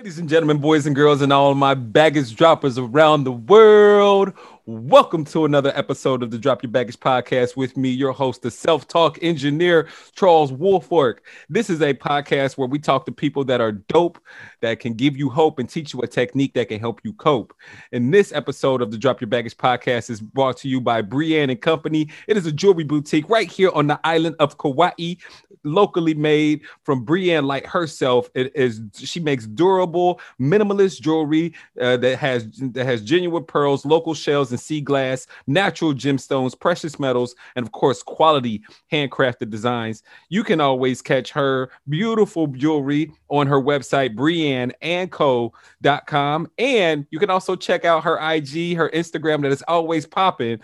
[0.00, 4.32] Ladies and gentlemen, boys and girls, and all my baggage droppers around the world,
[4.70, 8.52] welcome to another episode of the Drop Your Baggage podcast with me, your host, the
[8.52, 11.18] self talk engineer, Charles Wolfork.
[11.48, 14.20] This is a podcast where we talk to people that are dope,
[14.60, 17.52] that can give you hope and teach you a technique that can help you cope.
[17.90, 21.50] And this episode of the Drop Your Baggage podcast is brought to you by Brienne
[21.50, 22.08] and Company.
[22.28, 25.16] It is a jewelry boutique right here on the island of Kauai
[25.64, 28.30] locally made from Brienne like herself.
[28.34, 34.14] It is she makes durable, minimalist jewelry uh, that has that has genuine pearls, local
[34.14, 40.02] shells and sea glass, natural gemstones, precious metals, and of course quality handcrafted designs.
[40.28, 47.56] You can always catch her beautiful jewelry on her website brienneandco.com and you can also
[47.56, 50.60] check out her IG, her Instagram that is always popping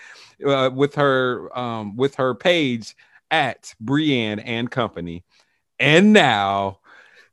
[0.47, 2.95] uh, with her um, with her page
[3.31, 5.25] at Brienne and Company.
[5.79, 6.81] And now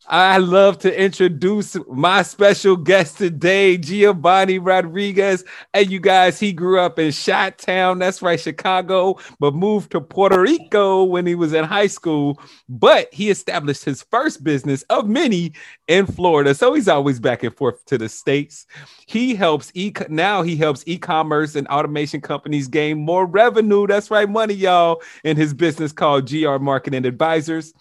[0.07, 5.45] I love to introduce my special guest today, Giovanni Rodriguez.
[5.73, 10.01] And you guys, he grew up in Shot Town, that's right, Chicago, but moved to
[10.01, 12.37] Puerto Rico when he was in high school.
[12.67, 15.53] But he established his first business of many
[15.87, 16.53] in Florida.
[16.53, 18.65] So he's always back and forth to the States.
[19.07, 23.87] He helps e now he helps e-commerce and automation companies gain more revenue.
[23.87, 27.73] That's right, money, y'all, in his business called GR Marketing Advisors.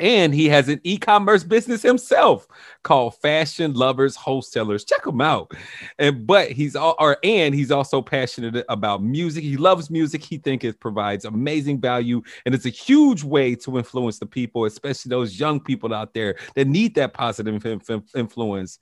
[0.00, 2.46] And he has an e-commerce business himself
[2.84, 4.84] called Fashion Lovers Wholesalers.
[4.84, 5.52] Check him out.
[5.98, 9.42] And but he's all or and he's also passionate about music.
[9.42, 10.22] He loves music.
[10.22, 14.64] He thinks it provides amazing value and it's a huge way to influence the people,
[14.66, 17.66] especially those young people out there that need that positive
[18.14, 18.78] influence.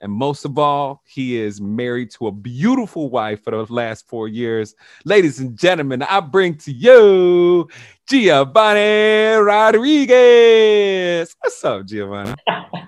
[0.00, 4.28] And most of all, he is married to a beautiful wife for the last four
[4.28, 4.74] years.
[5.04, 7.68] Ladies and gentlemen, I bring to you
[8.08, 11.36] Giovanni Rodriguez.
[11.40, 12.34] What's up, Giovanni?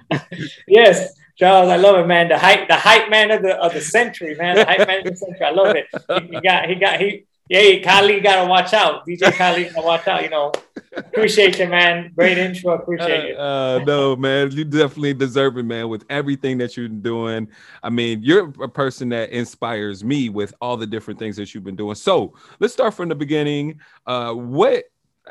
[0.66, 2.28] yes, Charles, I love it, man.
[2.28, 4.56] The hype, the hype man of the of the century, man.
[4.56, 5.44] The hype man of the century.
[5.44, 5.86] I love it.
[5.92, 7.26] He, he got, he got, he.
[7.48, 9.06] Yeah, Khaled got to watch out.
[9.06, 10.22] DJ Khaled got to watch out.
[10.22, 10.52] You know,
[10.96, 12.12] appreciate you, man.
[12.14, 12.74] Great intro.
[12.74, 13.36] Appreciate it.
[13.36, 15.88] Uh, uh, no, man, you definitely deserve it, man.
[15.88, 17.48] With everything that you're doing,
[17.82, 21.64] I mean, you're a person that inspires me with all the different things that you've
[21.64, 21.94] been doing.
[21.94, 23.80] So let's start from the beginning.
[24.06, 24.84] Uh, what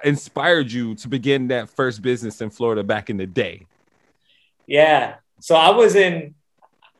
[0.03, 3.66] inspired you to begin that first business in Florida back in the day?
[4.68, 6.36] Yeah, so I was in.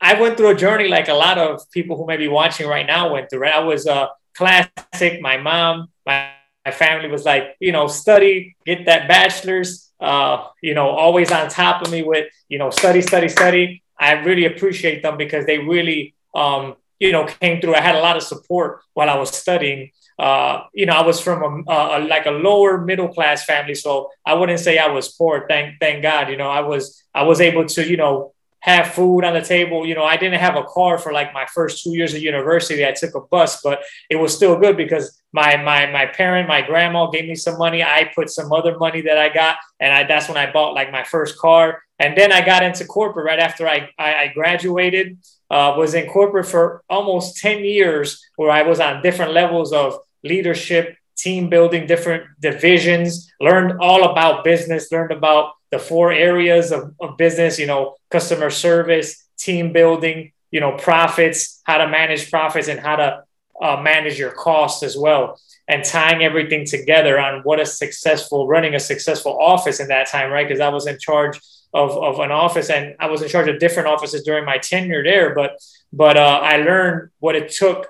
[0.04, 2.88] I went through a journey like a lot of people who may be watching right
[2.88, 3.42] now went through.
[3.42, 5.22] Right, I was a classic.
[5.22, 6.32] My mom, my
[6.66, 11.50] my family was like, you know, study, get that bachelor's, uh, you know, always on
[11.50, 13.84] top of me with, you know, study, study, study.
[14.00, 17.76] I really appreciate them because they really, um, you know, came through.
[17.76, 19.92] I had a lot of support while I was studying.
[20.20, 24.12] Uh, you know, I was from a, a, like a lower middle class family, so
[24.24, 25.46] I wouldn't say I was poor.
[25.50, 26.30] Thank, thank God.
[26.30, 29.86] You know, I was, I was able to, you know, have food on the table.
[29.86, 32.86] You know, I didn't have a car for like my first two years of university.
[32.86, 36.62] I took a bus, but it was still good because my my my parent, my
[36.62, 37.84] grandma gave me some money.
[37.84, 40.92] I put some other money that I got, and I that's when I bought like
[40.92, 41.82] my first car.
[42.00, 45.18] And then I got into corporate right after I I, I graduated.
[45.50, 49.98] Uh, was in corporate for almost ten years, where I was on different levels of
[50.24, 53.32] leadership, team building, different divisions.
[53.40, 54.92] Learned all about business.
[54.92, 57.60] Learned about the four areas of, of business.
[57.60, 60.32] You know, customer service, team building.
[60.52, 63.24] You know, profits, how to manage profits, and how to
[63.62, 68.76] uh, manage your costs as well and tying everything together on what a successful running
[68.76, 71.40] a successful office in that time right because i was in charge
[71.74, 75.04] of, of an office and i was in charge of different offices during my tenure
[75.04, 75.58] there but
[75.94, 77.88] but uh, i learned what it took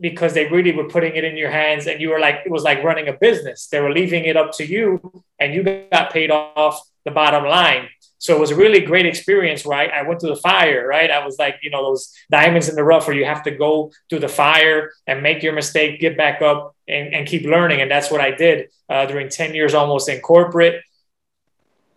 [0.00, 2.64] because they really were putting it in your hands and you were like it was
[2.64, 5.62] like running a business they were leaving it up to you and you
[5.92, 10.00] got paid off the bottom line so it was a really great experience where I,
[10.00, 11.10] I, went through the fire, right?
[11.10, 13.92] I was like, you know, those diamonds in the rough where you have to go
[14.08, 17.82] through the fire and make your mistake, get back up and, and keep learning.
[17.82, 20.82] And that's what I did uh, during 10 years almost in corporate.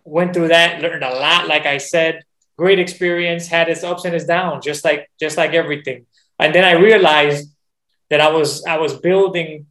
[0.04, 2.22] Went through that, learned a lot, like I said,
[2.56, 6.06] great experience, had its ups and its downs, just like just like everything.
[6.38, 7.48] And then I realized
[8.08, 9.66] that I was I was building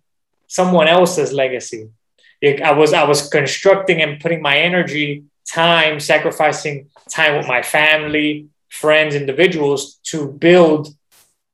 [0.47, 1.89] someone else's legacy.
[2.43, 8.47] I was I was constructing and putting my energy time, sacrificing time with my family,
[8.69, 10.89] friends, individuals to build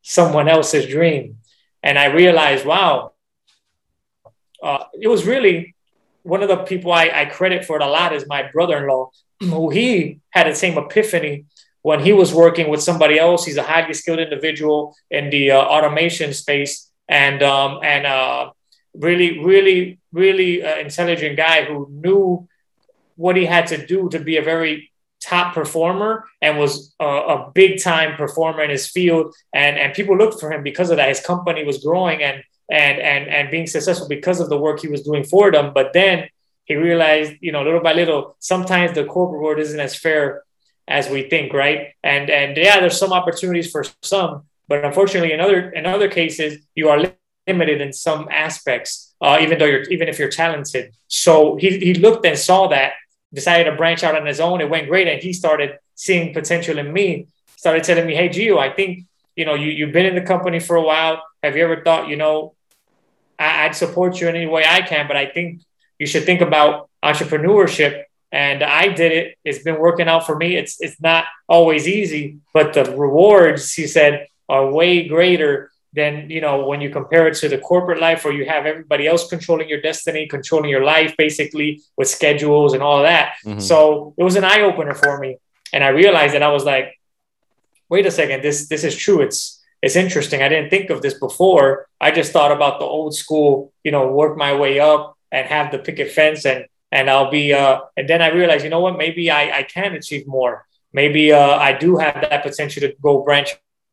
[0.02, 1.38] someone else's dream.
[1.82, 3.14] And I realized, wow,
[4.62, 5.76] uh, it was really
[6.24, 9.12] one of the people I, I credit for it a lot is my brother-in-law,
[9.42, 11.46] who he had the same epiphany
[11.84, 13.46] when he was working with somebody else.
[13.46, 18.52] He's a highly skilled individual in the uh, automation space, and um, and uh,
[18.96, 22.48] really, really, really uh, intelligent guy who knew
[23.16, 24.92] what he had to do to be a very
[25.22, 29.34] top performer and was a, a, big time performer in his field.
[29.54, 31.10] And and people looked for him because of that.
[31.10, 34.88] His company was growing and and and and being successful because of the work he
[34.88, 35.72] was doing for them.
[35.74, 36.30] But then
[36.66, 40.44] he realized you know little by little sometimes the corporate world isn't as fair
[40.88, 41.94] as we think right?
[42.04, 46.60] And and yeah there's some opportunities for some but unfortunately in other in other cases
[46.76, 47.00] you are
[47.48, 50.94] limited in some aspects uh, even though you're even if you're talented.
[51.08, 52.94] So he, he looked and saw that
[53.36, 54.62] decided to branch out on his own.
[54.62, 57.28] It went great, and he started seeing potential in me.
[57.58, 59.06] Started telling me, "Hey, Gio, I think
[59.36, 61.22] you know you you've been in the company for a while.
[61.44, 62.56] Have you ever thought, you know,
[63.38, 65.62] I, would support you in any way I can, but I think
[66.00, 69.38] you should think about entrepreneurship." And I did it.
[69.46, 70.56] It's been working out for me.
[70.56, 76.42] It's it's not always easy, but the rewards, he said, are way greater then you
[76.42, 79.70] know when you compare it to the corporate life where you have everybody else controlling
[79.70, 83.36] your destiny controlling your life basically with schedules and all of that.
[83.46, 83.60] Mm-hmm.
[83.60, 85.38] so it was an eye-opener for me.
[85.74, 86.88] And i realized that i was like
[87.90, 89.22] wait a second this this is true.
[89.22, 90.42] It's it's interesting.
[90.42, 91.88] I didn't think of this before.
[92.02, 95.72] I just thought about the old school you know work my way up and have
[95.72, 98.98] the picket fence and and i'll be uh and then i realized you know what?
[98.98, 100.66] Maybe i i can achieve more.
[100.94, 103.50] Maybe uh i do have that potential to go branch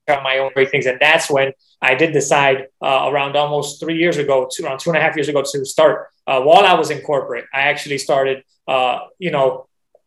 [0.08, 0.86] out my own great things.
[0.86, 1.52] And that's when
[1.82, 5.16] I did decide uh, around almost three years ago, two, around two and a half
[5.16, 6.08] years ago, to start.
[6.26, 9.66] Uh, while I was in corporate, I actually started, uh, you know,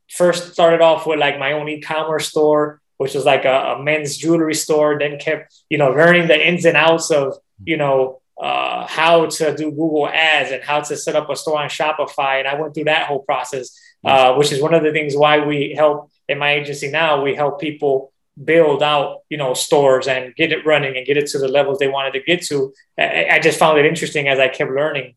[0.10, 4.16] first started off with like my own e-commerce store, which was like a, a, men's
[4.16, 4.98] jewelry store.
[4.98, 9.56] Then kept, you know, learning the ins and outs of, you know, uh, how to
[9.56, 12.40] do Google Ads and how to set up a store on Shopify.
[12.40, 15.46] And I went through that whole process, uh, which is one of the things why
[15.46, 17.22] we help in my agency now.
[17.22, 21.28] We help people build out you know stores and get it running and get it
[21.28, 22.74] to the levels they wanted to get to.
[23.00, 25.16] I, I just found it interesting as i kept learning.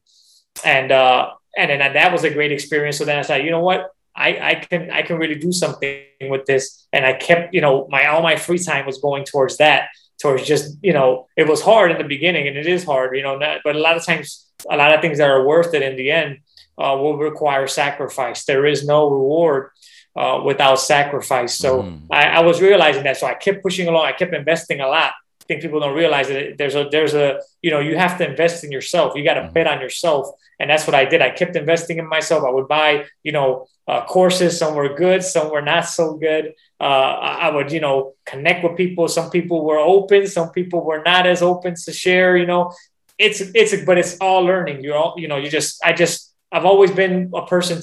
[0.64, 2.98] And uh and then that was a great experience.
[2.98, 3.90] So then i said you know what?
[4.14, 6.86] I, I can I can really do something with this.
[6.92, 9.88] And I kept, you know, my all my free time was going towards that,
[10.20, 13.22] towards just, you know, it was hard in the beginning and it is hard, you
[13.22, 15.82] know, not, but a lot of times a lot of things that are worth it
[15.82, 16.38] in the end
[16.78, 18.44] uh, will require sacrifice.
[18.44, 19.70] There is no reward
[20.18, 21.56] uh, without sacrifice.
[21.56, 22.00] So mm.
[22.10, 23.16] I, I, was realizing that.
[23.18, 24.06] So I kept pushing along.
[24.06, 25.12] I kept investing a lot.
[25.40, 28.28] I think people don't realize that there's a there's a you know you have to
[28.28, 29.14] invest in yourself.
[29.14, 29.52] You got to mm.
[29.52, 30.26] bet on yourself,
[30.58, 31.22] and that's what I did.
[31.22, 32.42] I kept investing in myself.
[32.44, 34.58] I would buy you know uh, courses.
[34.58, 36.52] Some were good, some were not so good.
[36.80, 37.12] Uh,
[37.46, 39.06] I would you know connect with people.
[39.06, 42.36] Some people were open, some people were not as open to share.
[42.36, 42.72] You know,
[43.18, 44.82] it's it's but it's all learning.
[44.82, 45.36] You're all you know.
[45.36, 47.82] You just I just I've always been a person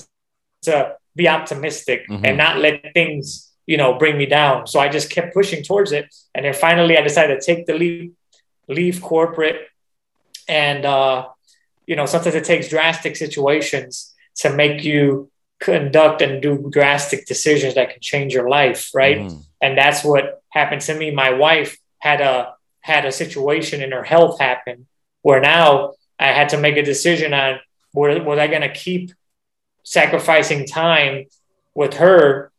[0.63, 2.25] to be optimistic mm-hmm.
[2.25, 4.67] and not let things, you know, bring me down.
[4.67, 6.13] So I just kept pushing towards it.
[6.33, 8.13] And then finally I decided to take the leap,
[8.67, 9.67] leave corporate.
[10.47, 11.27] And, uh,
[11.87, 17.75] you know, sometimes it takes drastic situations to make you conduct and do drastic decisions
[17.75, 18.91] that can change your life.
[18.93, 19.19] Right.
[19.19, 19.39] Mm-hmm.
[19.61, 21.11] And that's what happened to me.
[21.11, 24.85] My wife had a, had a situation in her health happen
[25.21, 27.59] where now I had to make a decision on
[27.93, 29.11] were, was I going to keep
[29.85, 31.25] sacrificing time
[31.73, 32.51] with her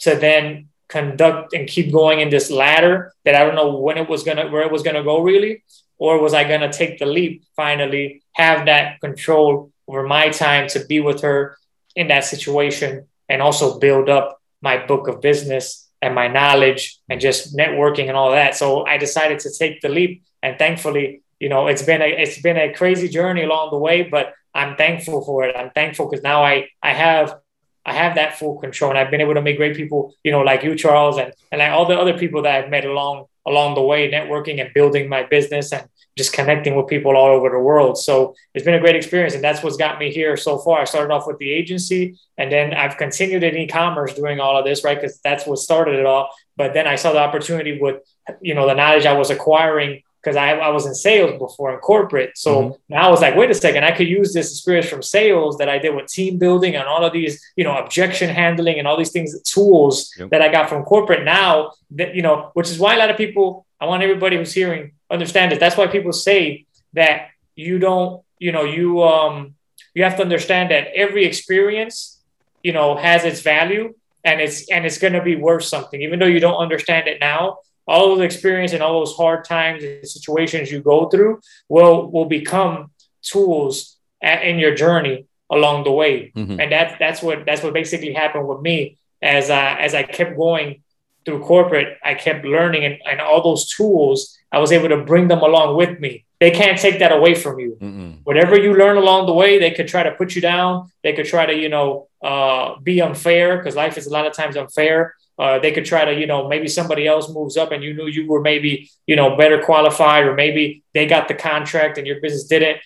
[0.00, 4.08] to then conduct and keep going in this ladder that I don't know when it
[4.08, 5.62] was gonna where it was gonna go really,
[5.98, 10.84] or was I gonna take the leap finally, have that control over my time to
[10.84, 11.56] be with her
[11.94, 17.20] in that situation and also build up my book of business and my knowledge and
[17.20, 18.56] just networking and all that.
[18.56, 22.40] So I decided to take the leap and thankfully, you know, it's been a it's
[22.40, 25.56] been a crazy journey along the way, but I'm thankful for it.
[25.56, 27.38] I'm thankful because now I I have
[27.84, 30.40] I have that full control, and I've been able to make great people, you know,
[30.40, 33.74] like you, Charles, and and like all the other people that I've met along along
[33.74, 37.58] the way, networking and building my business and just connecting with people all over the
[37.58, 37.96] world.
[37.96, 40.80] So it's been a great experience, and that's what's got me here so far.
[40.80, 44.64] I started off with the agency, and then I've continued in e-commerce doing all of
[44.64, 45.00] this, right?
[45.00, 46.28] Because that's what started it all.
[46.56, 48.02] But then I saw the opportunity with,
[48.42, 51.78] you know, the knowledge I was acquiring because I, I was in sales before in
[51.80, 52.36] corporate.
[52.36, 52.94] So mm-hmm.
[52.94, 55.68] now I was like, wait a second, I could use this experience from sales that
[55.68, 58.98] I did with team building and all of these, you know, objection handling and all
[58.98, 60.30] these things, tools yep.
[60.30, 63.16] that I got from corporate now that, you know, which is why a lot of
[63.16, 65.60] people, I want everybody who's hearing understand it.
[65.60, 69.54] That's why people say that you don't, you know, you, um,
[69.94, 72.20] you have to understand that every experience,
[72.62, 76.18] you know, has its value and it's, and it's going to be worth something, even
[76.18, 77.58] though you don't understand it now
[77.90, 82.26] all those experience and all those hard times and situations you go through will will
[82.38, 86.32] become tools at, in your journey along the way.
[86.36, 86.60] Mm-hmm.
[86.60, 90.36] and that's that's what that's what basically happened with me as uh, as I kept
[90.36, 90.82] going
[91.24, 91.98] through corporate.
[92.10, 95.76] I kept learning and, and all those tools I was able to bring them along
[95.76, 96.24] with me.
[96.38, 97.76] They can't take that away from you.
[97.80, 100.70] Mm Whatever you learn along the way they could try to put you down.
[101.02, 101.88] They could try to you know
[102.22, 105.14] uh, be unfair because life is a lot of times unfair.
[105.38, 108.06] Uh, they could try to, you know, maybe somebody else moves up and you knew
[108.06, 112.20] you were maybe, you know, better qualified, or maybe they got the contract and your
[112.20, 112.78] business didn't.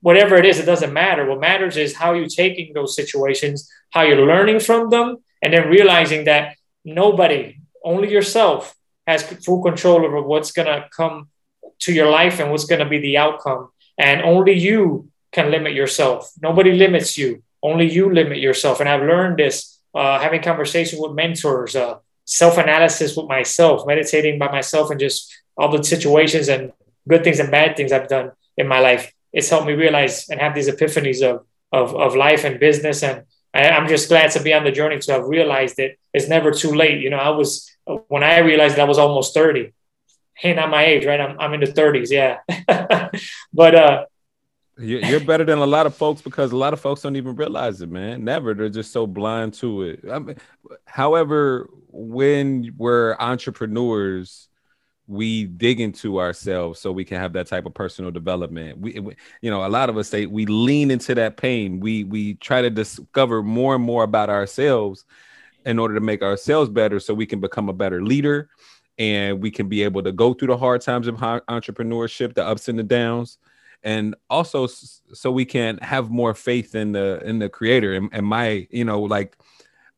[0.00, 1.24] Whatever it is, it doesn't matter.
[1.24, 5.68] What matters is how you're taking those situations, how you're learning from them, and then
[5.68, 8.74] realizing that nobody, only yourself,
[9.06, 11.28] has full control over what's going to come
[11.80, 13.68] to your life and what's going to be the outcome.
[13.98, 16.32] And only you can limit yourself.
[16.40, 17.42] Nobody limits you.
[17.64, 18.80] Only you limit yourself.
[18.80, 24.38] And I've learned this uh, having conversations with mentors, uh, self analysis with myself, meditating
[24.38, 26.72] by myself, and just all the situations and
[27.08, 29.12] good things and bad things I've done in my life.
[29.32, 33.02] It's helped me realize and have these epiphanies of, of, of life and business.
[33.02, 35.98] And I, I'm just glad to be on the journey to have realized it.
[36.12, 37.00] It's never too late.
[37.00, 37.70] You know, I was,
[38.08, 39.72] when I realized I was almost 30,
[40.34, 41.20] hey, not my age, right?
[41.20, 42.38] I'm, I'm in the 30s, yeah.
[43.52, 44.04] but uh,
[44.78, 47.80] you're better than a lot of folks because a lot of folks don't even realize
[47.80, 48.24] it, man.
[48.24, 48.54] Never.
[48.54, 50.00] They're just so blind to it.
[50.10, 50.36] I mean,
[50.86, 54.48] however, when we're entrepreneurs,
[55.06, 58.78] we dig into ourselves so we can have that type of personal development.
[58.78, 61.78] We, we, you know, a lot of us say we lean into that pain.
[61.78, 65.04] We we try to discover more and more about ourselves
[65.66, 68.48] in order to make ourselves better, so we can become a better leader,
[68.98, 72.68] and we can be able to go through the hard times of entrepreneurship, the ups
[72.68, 73.38] and the downs
[73.84, 77.94] and also so we can have more faith in the in the creator.
[77.94, 79.36] And, and my you know like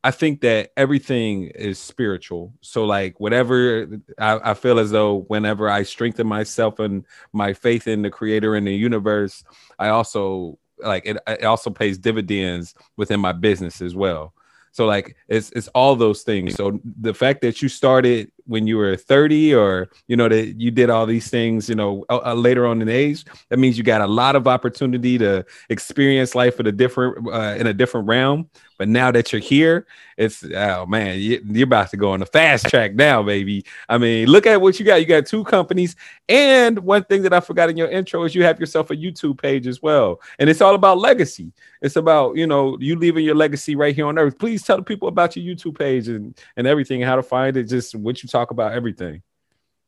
[0.03, 2.53] i think that everything is spiritual.
[2.61, 3.87] So like whatever
[4.19, 8.55] I, I feel as though whenever i strengthen myself and my faith in the creator
[8.55, 9.43] and the universe
[9.79, 14.33] i also like it, it also pays dividends within my business as well.
[14.71, 16.55] So like it's it's all those things.
[16.55, 20.71] So the fact that you started when you were 30 or you know that you
[20.71, 24.01] did all these things, you know, uh, later on in age, that means you got
[24.01, 28.49] a lot of opportunity to experience life in a different uh, in a different realm.
[28.77, 29.87] But now that you're here,
[30.17, 33.65] it's oh man, you're about to go on the fast track now, baby.
[33.89, 34.99] I mean, look at what you got.
[34.99, 35.95] You got two companies,
[36.29, 39.41] and one thing that I forgot in your intro is you have yourself a YouTube
[39.41, 41.51] page as well, and it's all about legacy.
[41.81, 44.37] It's about you know you leaving your legacy right here on earth.
[44.37, 47.63] Please tell the people about your YouTube page and and everything, how to find it,
[47.63, 49.21] just what you talk about, everything.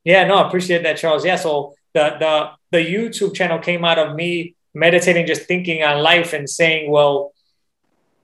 [0.04, 1.26] Yeah, no, I appreciate that, Charles.
[1.26, 6.02] Yeah, so the the the YouTube channel came out of me meditating, just thinking on
[6.02, 7.34] life and saying, well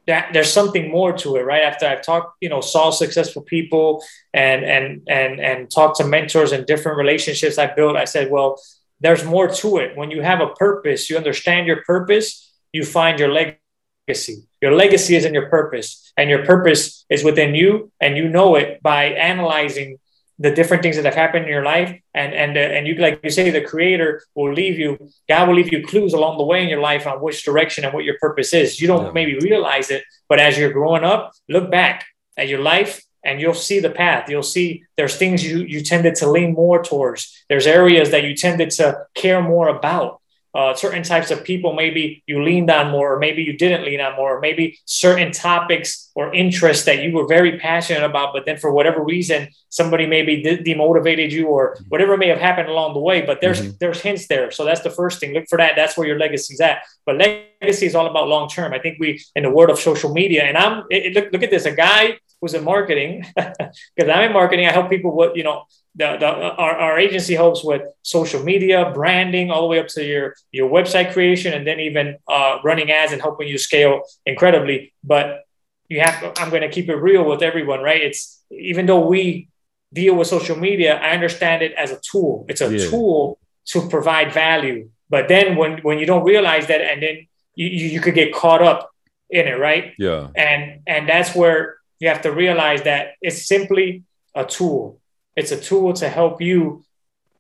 [0.07, 1.63] that there's something more to it, right?
[1.63, 4.03] After I've talked, you know, saw successful people
[4.33, 8.59] and and and and talked to mentors and different relationships I built, I said, well,
[8.99, 9.97] there's more to it.
[9.97, 14.47] When you have a purpose, you understand your purpose, you find your legacy.
[14.61, 18.55] Your legacy is in your purpose, and your purpose is within you, and you know
[18.55, 19.97] it by analyzing
[20.37, 23.19] the different things that have happened in your life and and uh, and you like
[23.23, 24.97] you say the creator will leave you
[25.29, 27.93] god will leave you clues along the way in your life on which direction and
[27.93, 28.81] what your purpose is.
[28.81, 29.11] You don't yeah.
[29.11, 32.05] maybe realize it but as you're growing up look back
[32.37, 34.29] at your life and you'll see the path.
[34.29, 37.43] You'll see there's things you you tended to lean more towards.
[37.49, 40.21] There's areas that you tended to care more about
[40.55, 41.73] uh, certain types of people.
[41.73, 45.33] Maybe you leaned on more or maybe you didn't lean on more or maybe certain
[45.33, 50.05] topics or interests that you were very passionate about but then for whatever reason somebody
[50.05, 51.83] maybe de- demotivated you or mm-hmm.
[51.89, 53.71] whatever may have happened along the way but there's mm-hmm.
[53.81, 54.49] there's hints there.
[54.49, 55.33] So that's the first thing.
[55.33, 55.73] Look for that.
[55.75, 56.83] That's where your legacy's at.
[57.05, 58.73] But legacy is all about long term.
[58.73, 61.49] I think we in the world of social media and i'm it, look, look at
[61.49, 61.65] this.
[61.65, 65.65] A guy who's in marketing because i'm in marketing i help people with you know
[65.95, 70.03] the, the our, our agency helps with social media branding all the way up to
[70.03, 74.93] your your website creation and then even uh, running ads and helping you scale incredibly.
[75.03, 75.45] But
[75.87, 78.01] you have to, i'm going to keep it real with everyone right?
[78.01, 79.47] It's even though we
[79.93, 82.45] deal with social media i understand it as a tool.
[82.49, 82.89] It's a yeah.
[82.89, 84.89] tool to provide value.
[85.09, 88.61] But then when when you don't realize that and then you, you could get caught
[88.61, 88.91] up
[89.29, 89.93] in it right?
[89.97, 90.27] Yeah.
[90.35, 94.99] And and that's where you have to realize that it's simply a tool
[95.35, 96.83] it's a tool to help you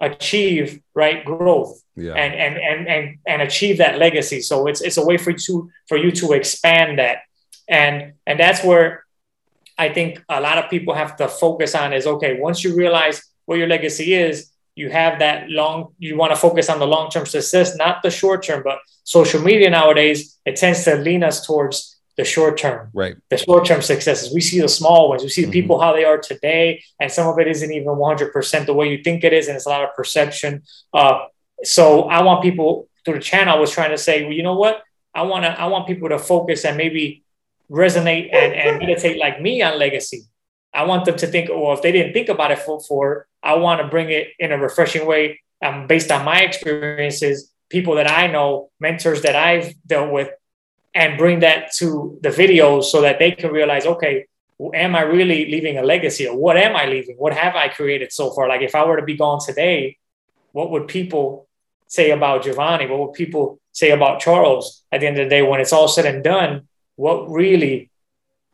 [0.01, 2.13] achieve right growth yeah.
[2.13, 4.41] and, and and and and achieve that legacy.
[4.41, 7.19] So it's it's a way for you to for you to expand that.
[7.67, 9.05] And and that's where
[9.77, 13.21] I think a lot of people have to focus on is okay, once you realize
[13.45, 17.25] what your legacy is, you have that long you want to focus on the long-term
[17.25, 21.94] success, not the short term, but social media nowadays, it tends to lean us towards
[22.17, 23.15] the short term, right?
[23.29, 24.33] The short term successes.
[24.33, 25.23] We see the small ones.
[25.23, 25.53] We see the mm-hmm.
[25.53, 29.03] people how they are today, and some of it isn't even 100% the way you
[29.03, 30.63] think it is, and it's a lot of perception.
[30.93, 31.25] Uh,
[31.63, 33.55] so I want people through the channel.
[33.55, 34.83] I was trying to say, well, you know what?
[35.13, 35.59] I want to.
[35.59, 37.23] I want people to focus and maybe
[37.69, 40.23] resonate and, and meditate like me on legacy.
[40.73, 43.55] I want them to think, well, if they didn't think about it for, for I
[43.55, 48.09] want to bring it in a refreshing way um, based on my experiences, people that
[48.09, 50.29] I know, mentors that I've dealt with,
[50.95, 54.25] and bring that to the videos so that they can realize, okay,
[54.73, 57.17] am I really leaving a legacy or what am I leaving?
[57.17, 58.47] What have I created so far?
[58.47, 59.97] Like if I were to be gone today,
[60.53, 61.47] what would people
[61.87, 62.87] say about Giovanni?
[62.87, 65.89] What would people say about Charles at the end of the day when it's all
[65.89, 66.69] said and done?
[66.95, 67.91] What really,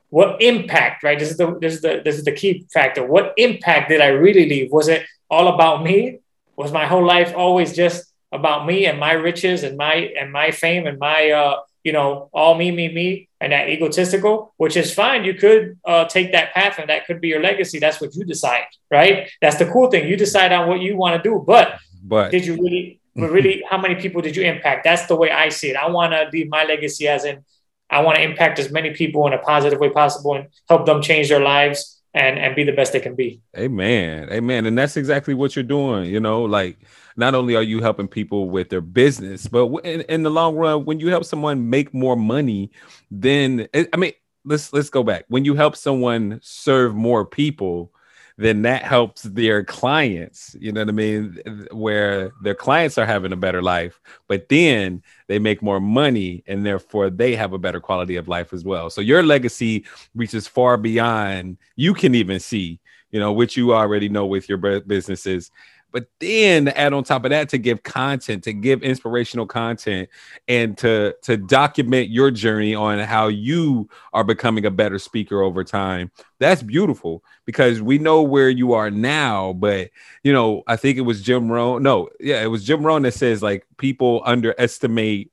[0.10, 1.20] what impact, right?
[1.20, 3.06] This is the this is the this is the key factor.
[3.06, 4.72] What impact did I really leave?
[4.72, 6.20] Was it all about me?
[6.56, 10.50] Was my whole life always just about me and my riches and my and my
[10.50, 14.94] fame and my uh you know, all me, me, me, and that egotistical, which is
[14.94, 15.24] fine.
[15.24, 17.80] You could uh, take that path and that could be your legacy.
[17.80, 19.30] That's what you decide, right?
[19.42, 20.08] That's the cool thing.
[20.08, 21.44] You decide on what you want to do.
[21.46, 24.84] But, but did you really, but really, how many people did you impact?
[24.84, 25.76] That's the way I see it.
[25.76, 27.44] I want to leave my legacy as in,
[27.90, 31.02] I want to impact as many people in a positive way possible and help them
[31.02, 33.42] change their lives and and be the best they can be.
[33.58, 34.30] Amen.
[34.32, 34.66] Amen.
[34.66, 36.10] And that's exactly what you're doing.
[36.10, 36.78] You know, like
[37.16, 40.86] not only are you helping people with their business, but in, in the long run,
[40.86, 42.72] when you help someone make more money,
[43.10, 44.14] then eh, I mean,
[44.46, 45.26] let's let's go back.
[45.28, 47.92] When you help someone serve more people,
[48.38, 51.38] then that helps their clients, you know what I mean?
[51.72, 56.66] Where their clients are having a better life, but then they make more money and
[56.66, 58.90] therefore they have a better quality of life as well.
[58.90, 62.80] So your legacy reaches far beyond you can even see,
[63.12, 65.52] you know, which you already know with your businesses.
[65.92, 70.10] But then add on top of that to give content, to give inspirational content,
[70.48, 75.64] and to to document your journey on how you are becoming a better speaker over
[75.64, 76.12] time.
[76.40, 79.54] That's beautiful because we know where you are now.
[79.54, 79.92] But
[80.24, 81.84] you know, I think it was Jim Rohn.
[81.84, 85.32] No, yeah, it was Jim Rohn that says like people underestimate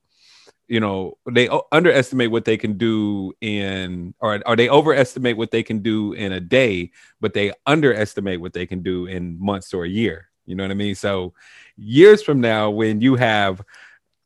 [0.69, 5.63] you know they underestimate what they can do in or, or they overestimate what they
[5.63, 9.83] can do in a day but they underestimate what they can do in months or
[9.83, 10.95] a year you know what I mean?
[10.95, 11.33] So
[11.77, 13.61] years from now, when you have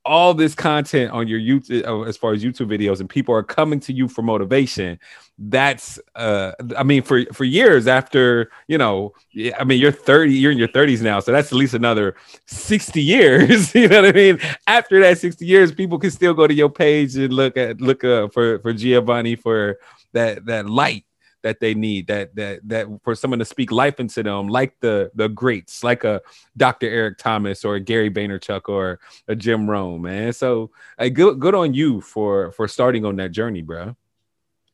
[0.05, 3.43] all this content on your YouTube uh, as far as YouTube videos and people are
[3.43, 4.99] coming to you for motivation
[5.37, 9.13] that's uh I mean for for years after you know
[9.57, 12.15] I mean you're 30 you're in your 30s now so that's at least another
[12.47, 16.47] 60 years you know what I mean after that 60 years people can still go
[16.47, 19.77] to your page and look at look uh, for for Giovanni for
[20.11, 21.05] that that light
[21.43, 25.11] that they need that that that for someone to speak life into them like the
[25.13, 26.21] the greats like a
[26.57, 30.33] dr eric thomas or gary vaynerchuk or a jim rohn man.
[30.33, 33.95] So uh, good good on you for for starting on that journey bro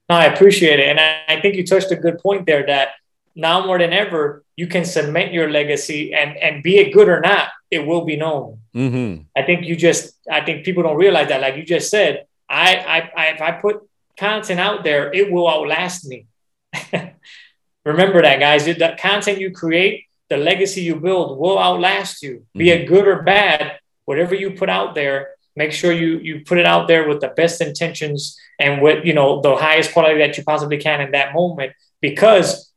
[0.07, 0.87] no i appreciate it.
[0.89, 2.89] And I, I think you touched a good point there that
[3.35, 7.19] now more than ever you can cement your legacy and and be it good or
[7.19, 8.59] not it will be known.
[8.75, 9.23] Mm-hmm.
[9.35, 11.41] i think you just i think people don't realize that.
[11.41, 13.81] Like you just said I, I, I if i put
[14.17, 16.27] content out there it will outlast me
[17.85, 18.65] Remember that, guys.
[18.65, 22.45] The content you create, the legacy you build will outlast you.
[22.53, 22.83] Be mm-hmm.
[22.83, 26.65] it good or bad, whatever you put out there, make sure you you put it
[26.65, 30.43] out there with the best intentions and with you know the highest quality that you
[30.43, 31.73] possibly can in that moment.
[32.01, 32.71] Because,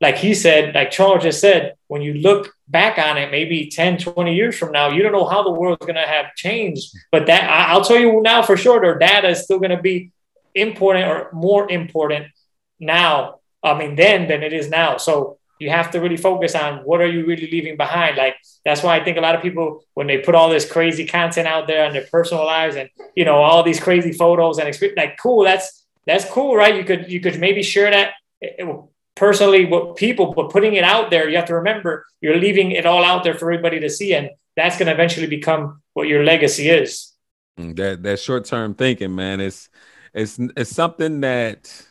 [0.00, 3.98] like he said, like Charles just said, when you look back on it, maybe 10,
[3.98, 6.94] 20 years from now, you don't know how the world's gonna have changed.
[7.10, 10.12] But that I'll tell you now for sure, their data is still gonna be
[10.54, 12.26] important or more important
[12.82, 14.96] now, I mean, then than it is now.
[14.98, 18.16] So you have to really focus on what are you really leaving behind.
[18.16, 21.06] Like that's why I think a lot of people when they put all this crazy
[21.06, 24.68] content out there on their personal lives and you know all these crazy photos and
[24.68, 26.74] experience, like cool, that's that's cool, right?
[26.74, 28.72] You could you could maybe share that eh, eh,
[29.14, 32.84] personally with people, but putting it out there, you have to remember you're leaving it
[32.84, 36.24] all out there for everybody to see, and that's going to eventually become what your
[36.24, 37.12] legacy is.
[37.58, 39.68] Mm, that that short term thinking, man, it's
[40.12, 41.86] it's it's something that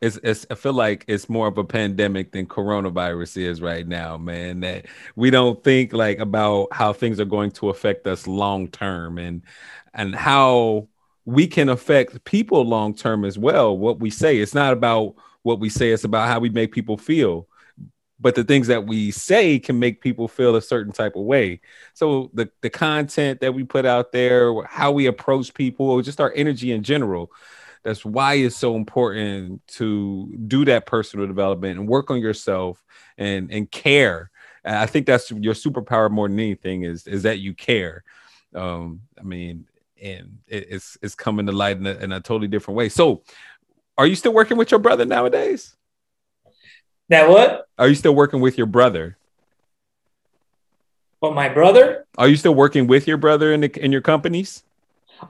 [0.00, 4.16] it's, it's I feel like it's more of a pandemic than coronavirus is right now,
[4.16, 4.60] man.
[4.60, 9.18] That we don't think like about how things are going to affect us long term
[9.18, 9.42] and
[9.92, 10.88] and how
[11.26, 13.76] we can affect people long term as well.
[13.76, 16.96] What we say, it's not about what we say, it's about how we make people
[16.96, 17.46] feel.
[18.18, 21.60] But the things that we say can make people feel a certain type of way.
[21.92, 26.20] So the the content that we put out there, how we approach people, or just
[26.22, 27.30] our energy in general
[27.82, 32.82] that's why it's so important to do that personal development and work on yourself
[33.16, 34.30] and and care.
[34.64, 38.04] And i think that's your superpower more than anything is is that you care.
[38.54, 39.66] Um i mean
[40.00, 42.88] and it, it's it's coming to light in a, in a totally different way.
[42.88, 43.22] So
[43.96, 45.76] are you still working with your brother nowadays?
[47.08, 47.66] That what?
[47.78, 49.16] Are you still working with your brother?
[51.20, 52.06] Well my brother?
[52.18, 54.64] Are you still working with your brother in the in your companies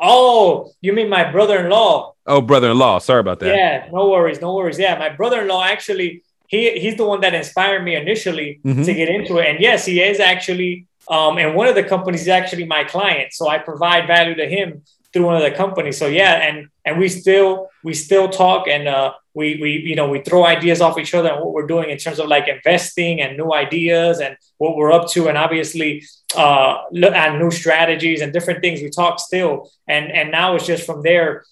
[0.00, 2.14] Oh, you mean my brother-in-law?
[2.26, 2.98] Oh, brother-in-law.
[2.98, 3.54] Sorry about that.
[3.54, 4.78] Yeah, no worries, no worries.
[4.78, 8.82] Yeah, my brother-in-law actually he he's the one that inspired me initially mm-hmm.
[8.82, 9.46] to get into it.
[9.46, 13.32] And yes, he is actually um and one of the companies is actually my client.
[13.32, 15.98] So I provide value to him through one of the companies.
[15.98, 20.08] So yeah, and and we still we still talk and uh, we we you know
[20.08, 23.20] we throw ideas off each other and what we're doing in terms of like investing
[23.20, 26.04] and new ideas and what we're up to and obviously
[26.36, 28.80] uh, look at new strategies and different things.
[28.80, 31.44] We talk still and and now it's just from there.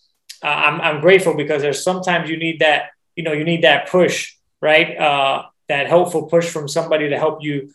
[0.43, 3.89] Uh, I'm I'm grateful because there's sometimes you need that you know you need that
[3.89, 7.73] push right uh, that helpful push from somebody to help you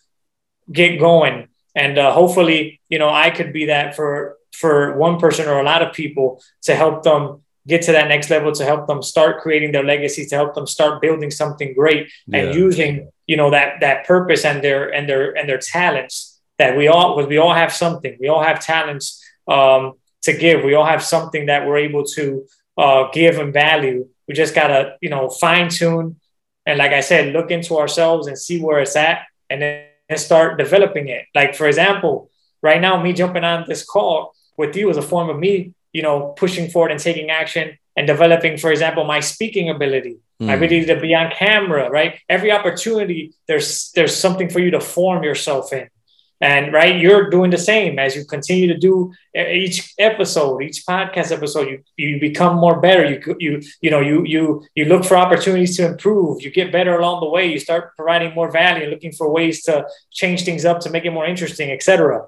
[0.72, 5.48] get going and uh, hopefully you know I could be that for for one person
[5.48, 8.88] or a lot of people to help them get to that next level to help
[8.88, 12.40] them start creating their legacy to help them start building something great yeah.
[12.40, 16.78] and using you know that that purpose and their and their and their talents that
[16.78, 18.18] we all we all have something.
[18.20, 20.64] We all have talents um, to give.
[20.64, 22.46] We all have something that we're able to
[22.78, 24.08] uh, give and value.
[24.28, 26.20] We just gotta you know fine tune
[26.66, 30.58] and like i said look into ourselves and see where it's at and then start
[30.58, 31.26] developing it.
[31.36, 32.30] Like for example
[32.62, 36.02] right now me jumping on this call with you as a form of me, you
[36.02, 40.48] know, pushing forward and taking action and developing, for example, my speaking ability, mm.
[40.48, 42.20] my ability to be on camera, right?
[42.30, 45.90] Every opportunity, there's there's something for you to form yourself in.
[46.42, 51.32] And right, you're doing the same as you continue to do each episode, each podcast
[51.32, 51.70] episode.
[51.70, 53.06] You you become more better.
[53.06, 56.42] You you you know you you you look for opportunities to improve.
[56.42, 57.46] You get better along the way.
[57.46, 61.12] You start providing more value, looking for ways to change things up to make it
[61.12, 62.26] more interesting, etc.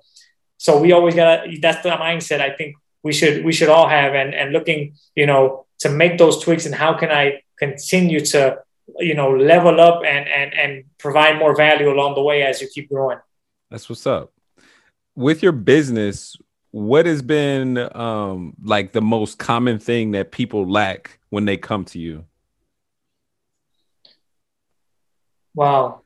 [0.58, 1.58] So we always gotta.
[1.62, 5.26] that's the mindset I think we should we should all have and and looking you
[5.26, 8.60] know to make those tweaks and how can I continue to
[9.00, 12.68] you know level up and and and provide more value along the way as you
[12.68, 13.20] keep growing.
[13.70, 14.32] That's what's up.
[15.16, 16.36] With your business,
[16.72, 21.86] what has been um like the most common thing that people lack when they come
[21.86, 22.26] to you?
[25.54, 26.02] Wow.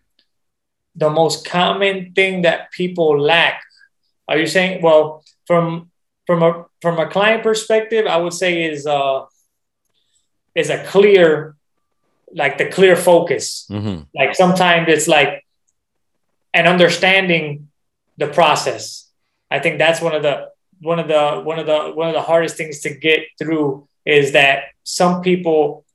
[0.95, 3.63] The most common thing that people lack
[4.29, 5.89] are you saying well from
[6.27, 8.05] from a from a client perspective?
[8.05, 9.25] I would say is uh
[10.55, 11.55] is a clear
[12.33, 13.65] like the clear focus.
[13.69, 14.03] Mm-hmm.
[14.13, 15.43] Like sometimes it's like
[16.53, 17.69] and understanding
[18.17, 19.09] the process.
[19.49, 20.49] I think that's one of the
[20.81, 24.33] one of the one of the one of the hardest things to get through is
[24.33, 25.85] that some people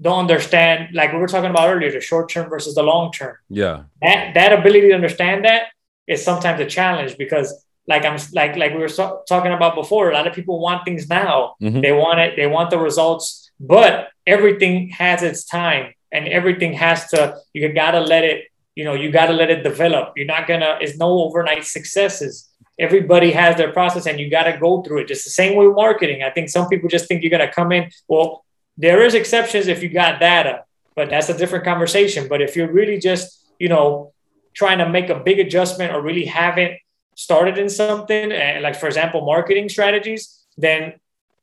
[0.00, 3.34] don't understand like we were talking about earlier the short term versus the long term
[3.48, 5.68] yeah that that ability to understand that
[6.06, 10.10] is sometimes a challenge because like I'm like like we were so, talking about before,
[10.10, 11.54] a lot of people want things now.
[11.62, 11.80] Mm-hmm.
[11.80, 17.08] They want it, they want the results, but everything has its time and everything has
[17.10, 20.14] to you gotta let it, you know, you gotta let it develop.
[20.16, 22.48] You're not gonna it's no overnight successes.
[22.78, 25.08] Everybody has their process and you gotta go through it.
[25.08, 26.22] Just the same way marketing.
[26.22, 27.90] I think some people just think you're gonna come in.
[28.08, 28.44] Well,
[28.76, 30.64] there is exceptions if you got data,
[30.94, 32.26] but that's a different conversation.
[32.28, 34.12] But if you're really just, you know,
[34.56, 36.74] trying to make a big adjustment or really haven't
[37.14, 40.22] started in something, and like for example, marketing strategies,
[40.56, 40.94] then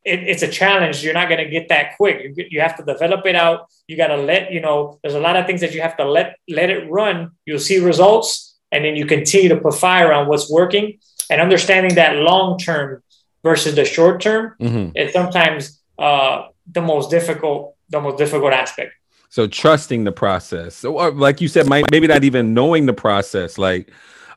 [0.04, 1.04] it, it's a challenge.
[1.04, 2.18] You're not going to get that quick.
[2.24, 3.68] You, you have to develop it out.
[3.88, 5.00] You got to let you know.
[5.02, 7.32] There's a lot of things that you have to let let it run.
[7.46, 11.00] You'll see results, and then you continue to put fire on what's working.
[11.30, 13.02] And understanding that long term
[13.44, 14.96] versus the short term mm-hmm.
[14.98, 18.94] is sometimes uh, the most difficult the most difficult aspect.
[19.34, 20.76] So trusting the process.
[20.76, 23.58] So, like you said, might maybe not even knowing the process.
[23.58, 23.92] Like,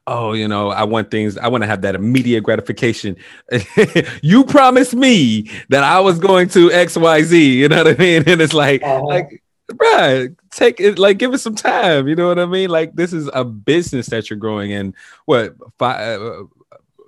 [0.06, 1.37] oh, you know, I want things.
[1.37, 3.14] I want to have that immediate gratification.
[4.22, 7.61] you promised me that I was going to X, Y, Z.
[7.61, 8.22] You know what I mean?
[8.26, 9.04] And it's like, uh-huh.
[9.04, 10.98] like, bruh, take it.
[10.98, 12.09] Like, give it some time.
[12.09, 12.70] You know what I mean?
[12.70, 14.94] Like, this is a business that you're growing in.
[15.26, 16.46] What five?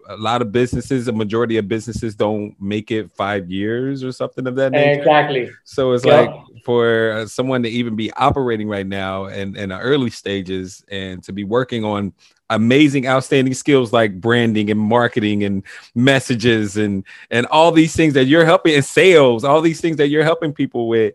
[0.09, 4.12] Uh, a lot of businesses, a majority of businesses don't make it five years or
[4.12, 5.01] something of that nature.
[5.01, 5.51] Exactly.
[5.64, 6.31] So it's like
[6.64, 11.33] for someone to even be operating right now and in the early stages and to
[11.33, 12.12] be working on
[12.51, 15.62] amazing outstanding skills like branding and marketing and
[15.94, 20.09] messages and and all these things that you're helping in sales all these things that
[20.09, 21.14] you're helping people with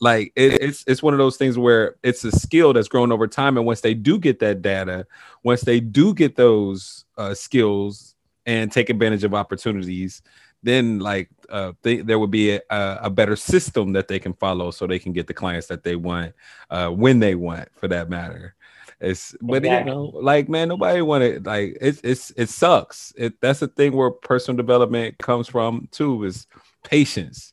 [0.00, 3.26] like it, it's it's one of those things where it's a skill that's grown over
[3.26, 5.04] time and once they do get that data
[5.42, 8.14] once they do get those uh, skills
[8.48, 10.22] and take advantage of opportunities,
[10.62, 14.70] then like uh, they, there would be a, a, better system that they can follow
[14.70, 16.32] so they can get the clients that they want
[16.70, 18.54] uh, when they want, for that matter.
[19.00, 19.92] It's but exactly.
[19.92, 23.12] you know, like man, nobody want wanted like it's it's it sucks.
[23.16, 26.46] It that's the thing where personal development comes from too is
[26.84, 27.52] patience,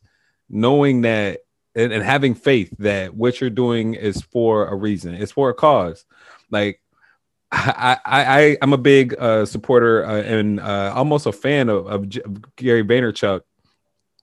[0.49, 1.41] knowing that
[1.75, 5.13] and, and having faith that what you're doing is for a reason.
[5.13, 6.05] It's for a cause.
[6.49, 6.81] Like
[7.55, 12.03] I, I I'm a big uh, supporter uh, and uh, almost a fan of, of,
[12.25, 13.41] of, Gary Vaynerchuk.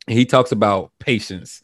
[0.07, 1.63] He talks about patience,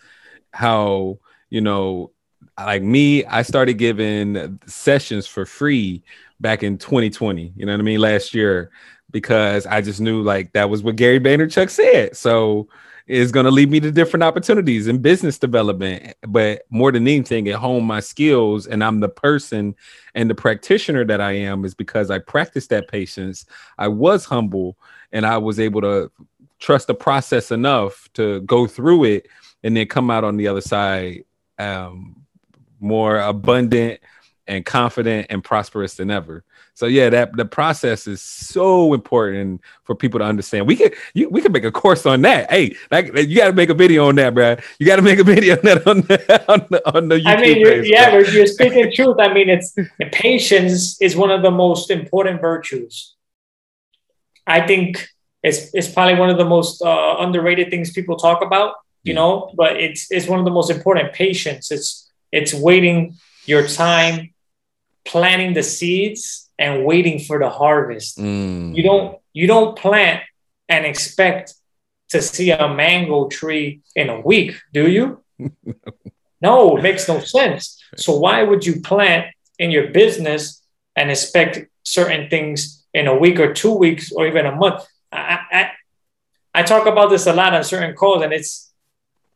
[0.52, 1.18] how
[1.50, 2.12] you know,
[2.58, 6.02] like me, I started giving sessions for free
[6.40, 7.52] back in 2020.
[7.56, 8.00] You know what I mean?
[8.00, 8.70] Last year,
[9.10, 12.16] because I just knew like that was what Gary Vaynerchuk said.
[12.16, 12.68] So
[13.06, 16.14] it's going to lead me to different opportunities in business development.
[16.26, 19.74] But more than anything, at home, my skills, and I'm the person
[20.14, 23.46] and the practitioner that I am is because I practiced that patience.
[23.78, 24.76] I was humble,
[25.10, 26.12] and I was able to
[26.58, 29.28] trust the process enough to go through it
[29.62, 31.24] and then come out on the other side
[31.58, 32.16] um,
[32.80, 34.00] more abundant
[34.46, 36.44] and confident and prosperous than ever.
[36.78, 40.68] So yeah, that the process is so important for people to understand.
[40.68, 42.48] We could you, we could make a course on that.
[42.52, 44.54] Hey, like you got to make a video on that, bro.
[44.78, 47.26] You got to make a video on that on the on the, on the YouTube
[47.26, 49.16] I mean, page, yeah, you're, you're speaking truth.
[49.18, 49.74] I mean, it's
[50.12, 53.16] patience is one of the most important virtues.
[54.46, 55.04] I think
[55.42, 58.74] it's it's probably one of the most uh, underrated things people talk about.
[59.02, 59.18] You yeah.
[59.18, 61.12] know, but it's it's one of the most important.
[61.12, 61.72] Patience.
[61.72, 64.32] It's it's waiting your time,
[65.04, 68.18] planting the seeds and waiting for the harvest.
[68.18, 68.76] Mm.
[68.76, 70.22] You don't you don't plant
[70.68, 71.54] and expect
[72.10, 75.22] to see a mango tree in a week, do you?
[76.40, 77.82] no, it makes no sense.
[77.96, 79.26] So why would you plant
[79.58, 80.62] in your business
[80.96, 84.84] and expect certain things in a week or two weeks or even a month?
[85.12, 85.70] I, I,
[86.54, 88.72] I talk about this a lot on certain calls, and it's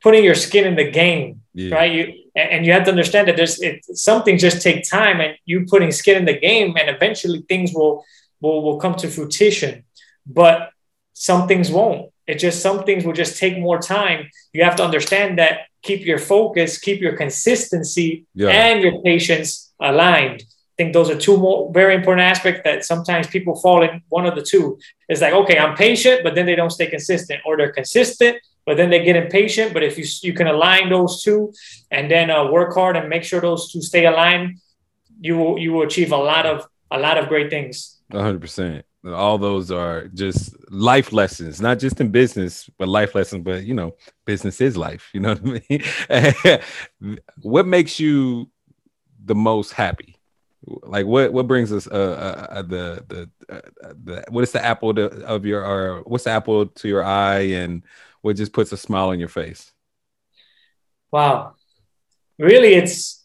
[0.03, 1.75] putting your skin in the game, yeah.
[1.75, 1.93] right?
[1.93, 5.37] You and you have to understand that there's it, some things just take time and
[5.45, 8.05] you putting skin in the game and eventually things will
[8.41, 9.85] will, will come to fruition
[10.27, 10.71] but
[11.13, 14.85] some things won't it just some things will just take more time you have to
[14.85, 18.49] understand that keep your focus keep your consistency yeah.
[18.49, 23.27] and your patience aligned I think those are two more very important aspects that sometimes
[23.27, 24.79] people fall in one of the two.
[25.07, 28.77] It's like, okay, I'm patient, but then they don't stay consistent, or they're consistent but
[28.77, 29.73] then they get impatient.
[29.73, 31.53] But if you you can align those two
[31.91, 34.59] and then uh, work hard and make sure those two stay aligned,
[35.21, 38.01] you will you will achieve a lot of a lot of great things.
[38.13, 38.85] hundred percent.
[39.05, 43.43] All those are just life lessons, not just in business, but life lessons.
[43.43, 45.11] But you know, business is life.
[45.13, 45.63] You know what
[46.11, 46.61] I
[47.01, 47.19] mean?
[47.43, 48.49] what makes you
[49.25, 50.17] the most happy?
[50.65, 53.61] Like what what brings us uh, uh, uh the the uh,
[54.05, 57.41] the what is the apple to, of your or what's the apple to your eye
[57.41, 57.83] and
[58.23, 59.73] what just puts a smile on your face?
[61.11, 61.55] Wow.
[62.39, 63.25] Really it's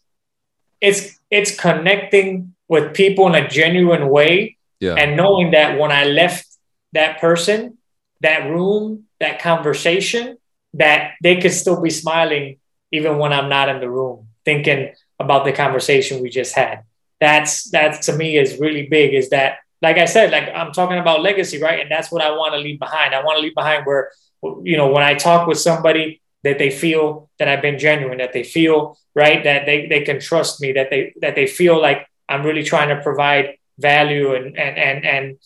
[0.80, 4.94] it's it's connecting with people in a genuine way yeah.
[4.94, 6.46] and knowing that when I left
[6.92, 7.78] that person,
[8.20, 10.38] that room, that conversation,
[10.74, 12.58] that they could still be smiling
[12.92, 16.82] even when I'm not in the room, thinking about the conversation we just had.
[17.20, 19.14] That's that to me is really big.
[19.14, 21.80] Is that like I said, like I'm talking about legacy, right?
[21.80, 23.14] And that's what I want to leave behind.
[23.14, 24.10] I want to leave behind where
[24.42, 28.32] you know, when I talk with somebody that they feel that I've been genuine, that
[28.32, 32.06] they feel right, that they, they can trust me, that they that they feel like
[32.28, 35.38] I'm really trying to provide value and and and and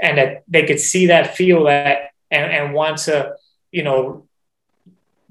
[0.00, 3.34] and that they could see that, feel that, and, and want to,
[3.72, 4.26] you know,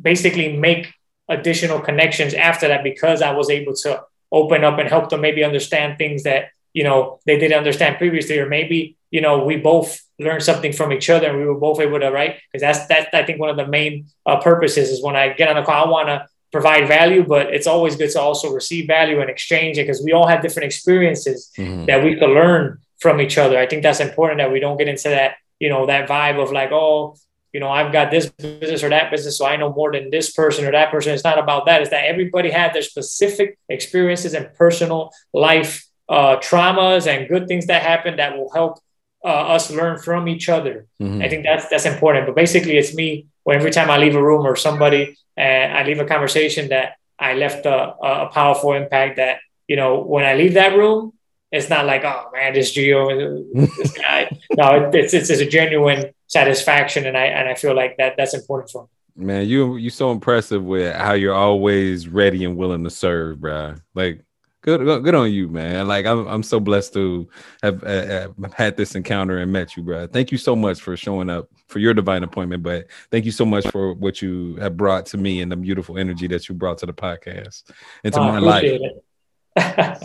[0.01, 0.93] basically make
[1.29, 5.43] additional connections after that because I was able to open up and help them maybe
[5.43, 10.01] understand things that you know they didn't understand previously, or maybe you know we both
[10.19, 13.13] learn something from each other and we were both able to write because that's that's
[13.13, 15.85] i think one of the main uh, purposes is when i get on the call
[15.85, 19.77] i want to provide value but it's always good to also receive value and exchange
[19.77, 21.85] it because we all have different experiences mm-hmm.
[21.85, 23.57] that we can learn from each other.
[23.57, 26.51] I think that's important that we don't get into that you know that vibe of
[26.51, 27.15] like oh
[27.51, 30.31] you know i've got this business or that business so i know more than this
[30.31, 31.13] person or that person.
[31.13, 31.81] It's not about that.
[31.81, 37.65] It's that everybody had their specific experiences and personal life uh, traumas and good things
[37.67, 38.79] that happen that will help
[39.27, 40.87] uh, us learn from each other.
[41.01, 41.21] Mm-hmm.
[41.21, 42.25] I think that's that's important.
[42.25, 43.27] But basically, it's me.
[43.43, 46.93] When every time I leave a room or somebody, and I leave a conversation that
[47.19, 49.17] I left a, a powerful impact.
[49.17, 51.11] That you know, when I leave that room,
[51.51, 53.43] it's not like, oh man, this Gio,
[53.77, 54.29] this guy.
[54.55, 58.33] no, it's, it's it's a genuine satisfaction, and I and I feel like that that's
[58.33, 59.25] important for me.
[59.25, 63.75] Man, you you so impressive with how you're always ready and willing to serve, bro.
[63.93, 64.23] Like
[64.67, 65.87] good, good on you, man.
[65.87, 67.29] Like I'm, I'm so blessed to
[67.63, 70.07] have uh, had this encounter and met you, bro.
[70.07, 73.45] Thank you so much for showing up for your divine appointment, but thank you so
[73.45, 76.77] much for what you have brought to me and the beautiful energy that you brought
[76.79, 77.63] to the podcast
[78.03, 78.65] and to oh, my life.
[78.65, 78.81] It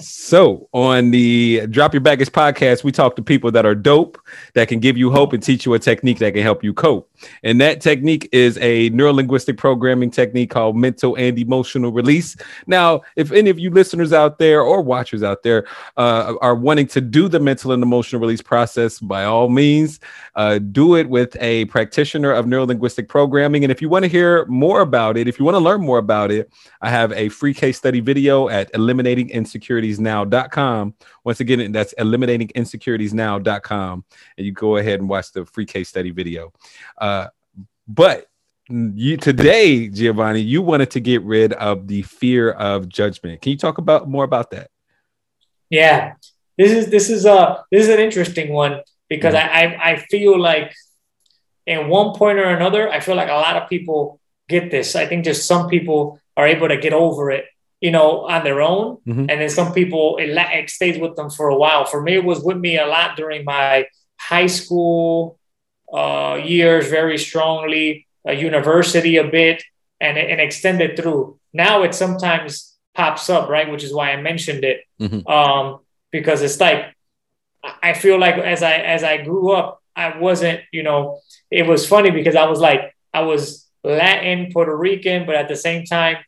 [0.00, 4.18] so on the Drop Your Baggage podcast, we talk to people that are dope,
[4.54, 7.10] that can give you hope and teach you a technique that can help you cope.
[7.42, 12.36] And that technique is a neurolinguistic programming technique called mental and emotional release.
[12.66, 16.86] Now, if any of you listeners out there or watchers out there uh, are wanting
[16.88, 20.00] to do the mental and emotional release process, by all means,
[20.34, 23.64] uh, do it with a practitioner of neurolinguistic programming.
[23.64, 25.98] And if you want to hear more about it, if you want to learn more
[25.98, 30.94] about it, I have a free case study video at eliminating eliminatinginsecuritiesnow.com.
[31.24, 34.04] Once again, that's eliminatinginsecuritiesnow.com.
[34.36, 36.52] And you go ahead and watch the free case study video.
[36.98, 37.26] Uh,
[37.88, 38.28] but
[38.68, 43.42] you today, Giovanni, you wanted to get rid of the fear of judgment.
[43.42, 44.70] Can you talk about more about that?
[45.68, 46.14] Yeah,
[46.56, 49.56] this is this is a this is an interesting one because mm-hmm.
[49.56, 50.72] I, I I feel like
[51.66, 54.96] in one point or another, I feel like a lot of people get this.
[54.96, 57.46] I think just some people are able to get over it,
[57.82, 59.26] you know, on their own, mm-hmm.
[59.28, 61.84] and then some people it, it stays with them for a while.
[61.84, 65.38] For me, it was with me a lot during my high school
[65.92, 69.64] uh, years, very strongly a university a bit
[70.00, 71.38] and, and extended through.
[71.52, 73.70] Now it sometimes pops up, right?
[73.70, 74.82] Which is why I mentioned it.
[75.00, 75.26] Mm-hmm.
[75.26, 75.80] Um,
[76.12, 76.94] because it's like
[77.82, 81.18] I feel like as I as I grew up, I wasn't, you know,
[81.50, 85.56] it was funny because I was like, I was Latin, Puerto Rican, but at the
[85.56, 86.20] same time, uh,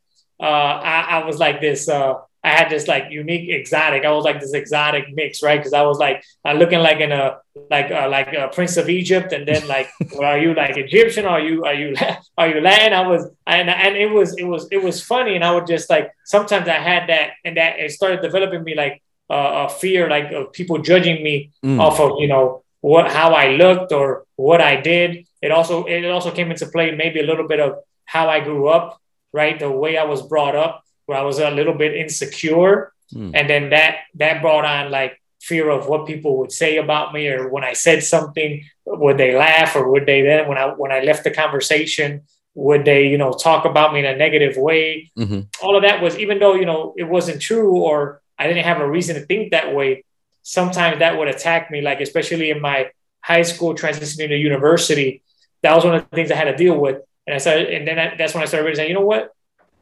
[0.46, 4.04] I, I was like this uh, I had this like unique exotic.
[4.04, 5.58] I was like this exotic mix, right?
[5.58, 7.38] Because I was like uh, looking like in a
[7.70, 11.24] like uh, like a prince of Egypt, and then like, well, are you like Egyptian?
[11.24, 11.96] Or are you are you
[12.38, 12.92] are you Latin?
[12.92, 15.88] I was, and and it was it was it was funny, and I would just
[15.88, 20.10] like sometimes I had that, and that it started developing me like uh, a fear,
[20.10, 21.80] like of people judging me mm.
[21.80, 25.26] off of you know what how I looked or what I did.
[25.40, 28.68] It also it also came into play maybe a little bit of how I grew
[28.68, 29.00] up,
[29.34, 29.58] right?
[29.58, 32.92] The way I was brought up where I was a little bit insecure.
[33.12, 33.32] Mm.
[33.34, 37.28] And then that that brought on like fear of what people would say about me
[37.28, 40.92] or when I said something, would they laugh or would they then when I when
[40.92, 42.22] I left the conversation,
[42.54, 45.10] would they, you know, talk about me in a negative way?
[45.18, 45.40] Mm-hmm.
[45.62, 48.80] All of that was even though, you know, it wasn't true or I didn't have
[48.80, 50.04] a reason to think that way,
[50.42, 55.22] sometimes that would attack me, like especially in my high school transitioning to university.
[55.62, 56.98] That was one of the things I had to deal with.
[57.26, 59.32] And I said, and then I, that's when I started saying, you know what?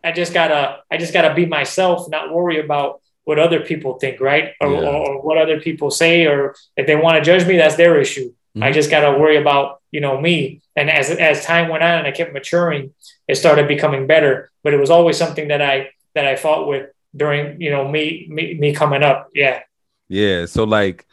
[0.04, 4.20] I just gotta I just gotta be myself, not worry about what other people think,
[4.20, 4.52] right?
[4.60, 4.80] Or, yeah.
[4.80, 8.30] or what other people say, or if they want to judge me, that's their issue.
[8.30, 8.64] Mm-hmm.
[8.64, 10.60] I just gotta worry about you know me.
[10.76, 12.92] And as as time went on and I kept maturing,
[13.28, 14.50] it started becoming better.
[14.62, 18.26] But it was always something that I that I fought with during you know me
[18.28, 19.28] me, me coming up.
[19.34, 19.60] Yeah.
[20.08, 20.46] Yeah.
[20.46, 21.06] So like,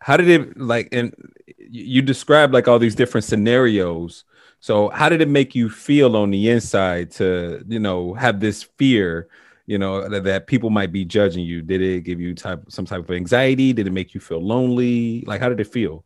[0.00, 0.88] how did it like?
[0.92, 1.14] And
[1.58, 4.24] you described like all these different scenarios
[4.62, 8.62] so how did it make you feel on the inside to, you know, have this
[8.62, 9.26] fear,
[9.66, 11.62] you know, that, that people might be judging you?
[11.62, 13.72] Did it give you type some type of anxiety?
[13.72, 15.24] Did it make you feel lonely?
[15.26, 16.04] Like how did it feel?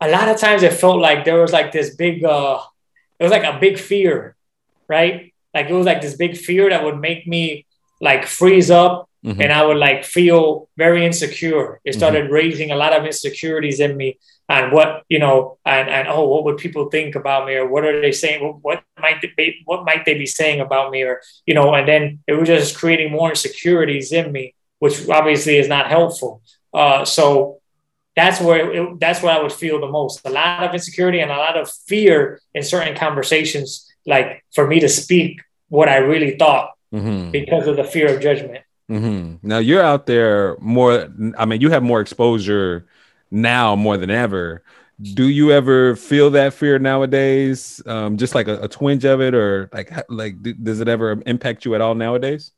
[0.00, 2.62] A lot of times it felt like there was like this big uh
[3.18, 4.34] it was like a big fear,
[4.88, 5.34] right?
[5.52, 7.66] Like it was like this big fear that would make me
[8.00, 9.40] like freeze up Mm-hmm.
[9.40, 11.80] and I would like feel very insecure.
[11.82, 12.34] It started mm-hmm.
[12.34, 16.44] raising a lot of insecurities in me and what you know and and oh what
[16.44, 19.62] would people think about me or what are they saying what, what might they be,
[19.64, 22.76] what might they be saying about me or you know and then it was just
[22.76, 26.42] creating more insecurities in me which obviously is not helpful
[26.74, 27.60] uh, so
[28.16, 31.30] that's where it, that's what I would feel the most a lot of insecurity and
[31.30, 36.36] a lot of fear in certain conversations like for me to speak what I really
[36.36, 37.30] thought mm-hmm.
[37.30, 39.46] because of the fear of judgment mm-hmm.
[39.46, 42.86] now you're out there more I mean you have more exposure
[43.30, 44.62] now more than ever.
[45.02, 47.82] Do you ever feel that fear nowadays?
[47.84, 51.64] Um, just like a, a twinge of it, or like like does it ever impact
[51.64, 52.52] you at all nowadays?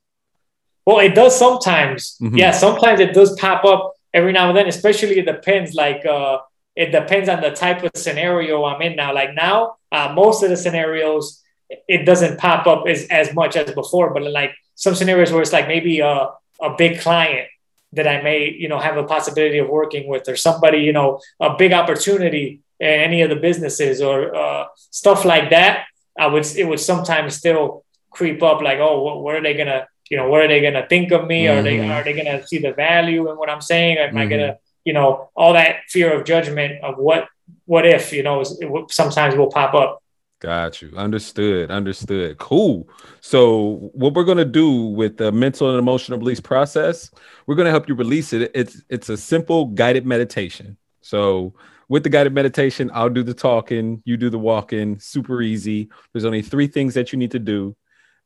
[0.85, 2.17] Well, it does sometimes.
[2.21, 2.37] Mm-hmm.
[2.37, 4.69] Yeah, sometimes it does pop up every now and then.
[4.69, 5.75] Especially it depends.
[5.75, 6.39] Like uh,
[6.77, 9.15] it depends on the type of scenario I'm in now.
[9.15, 11.43] Like now, uh, most of the scenarios
[11.89, 14.13] it doesn't pop up as, as much as before.
[14.13, 16.29] But like some scenarios where it's like maybe a,
[16.63, 17.49] a big client
[17.93, 21.21] that I may, you know, have a possibility of working with, or somebody, you know,
[21.41, 25.87] a big opportunity in any of the businesses or uh, stuff like that.
[26.19, 29.89] I would, it would sometimes still creep up, like, oh, what, what are they gonna,
[30.11, 31.45] you know, what are they gonna think of me?
[31.45, 31.59] Mm-hmm.
[31.59, 33.99] Are they, are they gonna see the value in what I'm saying?
[33.99, 34.19] Am mm-hmm.
[34.19, 37.29] I gonna, you know, all that fear of judgment of what,
[37.65, 40.03] what if, you know, it sometimes will pop up.
[40.47, 40.93] Got you.
[40.97, 41.73] Understood.
[41.73, 42.39] Understood.
[42.39, 42.89] Cool.
[43.21, 47.11] So, what we're gonna do with the mental and emotional release process,
[47.49, 48.53] we're gonna help you release it.
[48.55, 50.77] It's it's a simple guided meditation.
[51.01, 51.53] So,
[51.89, 55.01] with the guided meditation, I'll do the talking, you do the walking.
[55.01, 55.89] Super easy.
[56.13, 57.75] There's only three things that you need to do.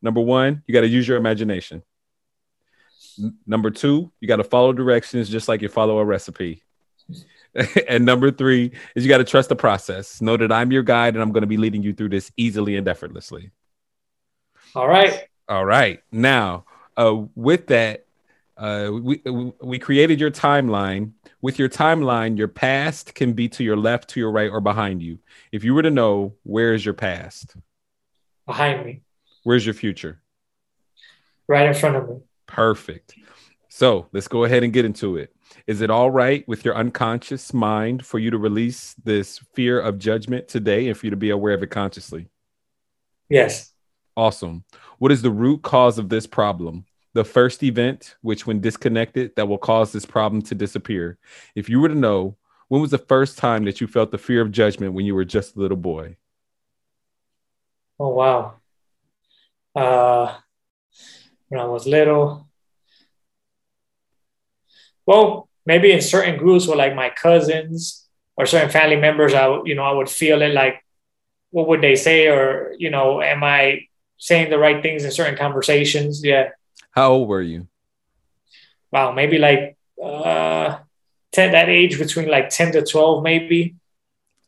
[0.03, 1.81] Number one, you got to use your imagination.
[3.47, 6.61] Number two, you got to follow directions just like you follow a recipe.
[7.87, 10.21] and number three is you got to trust the process.
[10.21, 12.77] Know that I'm your guide and I'm going to be leading you through this easily
[12.77, 13.51] and effortlessly.
[14.75, 15.27] All right.
[15.49, 16.01] All right.
[16.11, 18.05] Now, uh, with that,
[18.57, 19.21] uh, we
[19.61, 21.11] we created your timeline.
[21.41, 25.01] With your timeline, your past can be to your left, to your right, or behind
[25.01, 25.17] you.
[25.51, 27.55] If you were to know, where is your past?
[28.45, 29.01] Behind me.
[29.43, 30.21] Where's your future?
[31.51, 32.15] right in front of me.
[32.47, 33.15] Perfect.
[33.69, 35.35] So let's go ahead and get into it.
[35.71, 39.99] Is it all right with your unconscious mind for you to release this fear of
[39.99, 42.27] judgment today and for you to be aware of it consciously?
[43.29, 43.71] Yes.
[44.17, 44.65] Awesome.
[44.97, 46.83] What is the root cause of this problem?
[47.13, 51.17] The first event, which when disconnected, that will cause this problem to disappear.
[51.55, 52.35] If you were to know,
[52.67, 55.23] when was the first time that you felt the fear of judgment when you were
[55.23, 56.17] just a little boy?
[57.97, 58.55] Oh wow.
[59.73, 60.35] Uh
[61.47, 62.49] when I was little.
[65.05, 69.75] Well, maybe in certain groups with like my cousins or certain family members, I you
[69.75, 70.83] know I would feel it like,
[71.51, 73.87] what would they say, or you know, am I
[74.17, 76.23] saying the right things in certain conversations?
[76.23, 76.49] Yeah.
[76.91, 77.67] How old were you?
[78.91, 80.79] Wow, maybe like uh,
[81.31, 83.75] ten that age between like ten to twelve, maybe.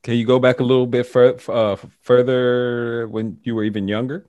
[0.04, 4.26] Can you go back a little bit fur- uh, further when you were even younger?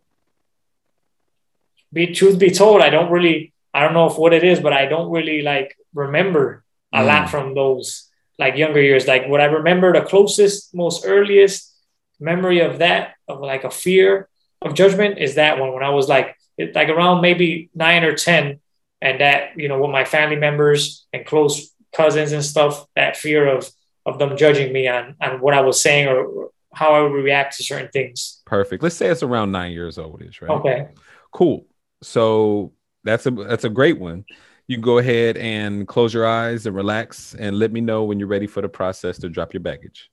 [1.93, 4.73] Be truth be told, I don't really, I don't know if what it is, but
[4.73, 6.64] I don't really like remember
[6.95, 7.07] a mm.
[7.07, 9.07] lot from those like younger years.
[9.07, 11.75] Like what I remember, the closest, most earliest
[12.21, 14.29] memory of that of like a fear
[14.63, 16.37] of judgment is that one when I was like
[16.75, 18.61] like around maybe nine or ten,
[19.03, 23.47] and that you know with my family members and close cousins and stuff, that fear
[23.47, 23.71] of
[24.07, 27.57] of them judging me on on what I was saying or how I would react
[27.57, 28.43] to certain things.
[28.47, 28.83] Perfect.
[28.83, 30.51] Let's say it's around nine years old, is right?
[30.51, 30.89] Okay.
[31.33, 31.67] Cool.
[32.03, 32.73] So
[33.05, 34.25] that's a that's a great one.
[34.67, 38.19] You can go ahead and close your eyes and relax and let me know when
[38.19, 40.11] you're ready for the process to drop your baggage.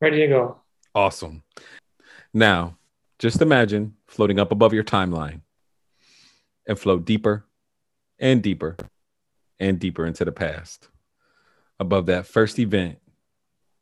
[0.00, 0.60] Ready to go.
[0.94, 1.42] Awesome.
[2.32, 2.76] Now,
[3.18, 5.40] just imagine floating up above your timeline
[6.68, 7.44] and float deeper
[8.18, 8.76] and deeper
[9.58, 10.88] and deeper into the past,
[11.80, 12.98] above that first event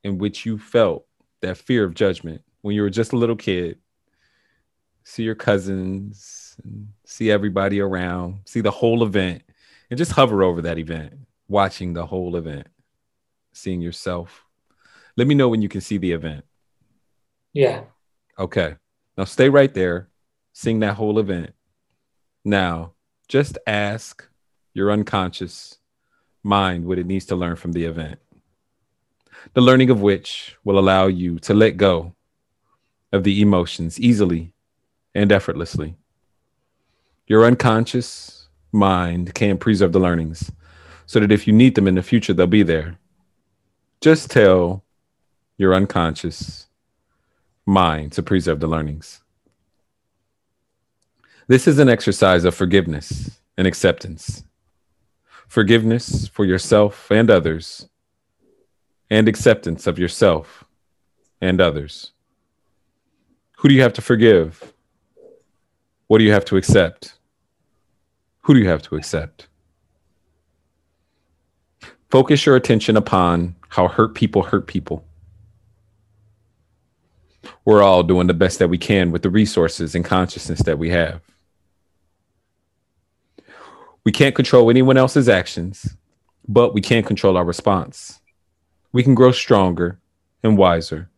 [0.05, 1.07] in which you felt
[1.41, 3.79] that fear of judgment when you were just a little kid.
[5.05, 6.52] See your cousins,
[7.05, 9.43] see everybody around, see the whole event,
[9.91, 11.15] and just hover over that event,
[11.49, 12.67] watching the whole event,
[13.53, 14.45] seeing yourself.
[15.17, 16.45] Let me know when you can see the event.
[17.53, 17.83] Yeah.
[18.39, 18.77] Okay.
[19.17, 20.09] Now stay right there,
[20.53, 21.53] seeing that whole event.
[22.45, 22.95] Now,
[23.29, 24.27] just ask
[24.75, 25.79] your unconscious
[26.43, 28.19] mind what it needs to learn from the event.
[29.55, 32.15] The learning of which will allow you to let go
[33.13, 34.55] of the emotions easily
[35.15, 35.97] and effortlessly.
[37.27, 40.51] Your unconscious mind can preserve the learnings
[41.07, 42.99] so that if you need them in the future, they'll be there.
[44.01, 44.85] Just tell
[45.57, 46.67] your unconscious
[47.67, 49.21] mind to preserve the learnings.
[51.47, 54.43] This is an exercise of forgiveness and acceptance.
[55.47, 57.89] Forgiveness for yourself and others,
[59.11, 60.65] and acceptance of yourself
[61.41, 62.13] and others.
[63.59, 64.72] Who do you have to forgive?
[66.13, 67.15] What do you have to accept?
[68.43, 69.49] Who do you have to accept?
[72.11, 75.07] Focus your attention upon how hurt people hurt people
[77.65, 80.91] we're all doing the best that we can with the resources and consciousness that we
[80.91, 81.23] have.
[84.05, 85.97] We can't control anyone else's actions,
[86.47, 88.21] but we can control our response.
[88.93, 89.99] We can grow stronger
[90.43, 91.09] and wiser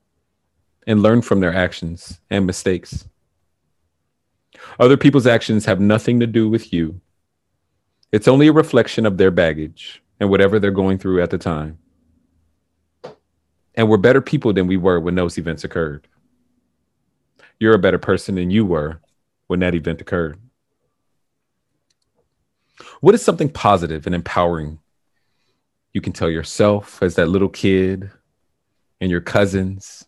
[0.87, 3.09] and learn from their actions and mistakes.
[4.79, 7.01] Other people's actions have nothing to do with you.
[8.13, 11.79] It's only a reflection of their baggage and whatever they're going through at the time.
[13.75, 16.07] And we're better people than we were when those events occurred
[17.59, 19.01] you're a better person than you were
[19.47, 20.39] when that event occurred.
[23.01, 24.81] What is something positive and empowering
[25.93, 28.11] you can tell yourself as that little kid
[29.01, 30.05] and your cousins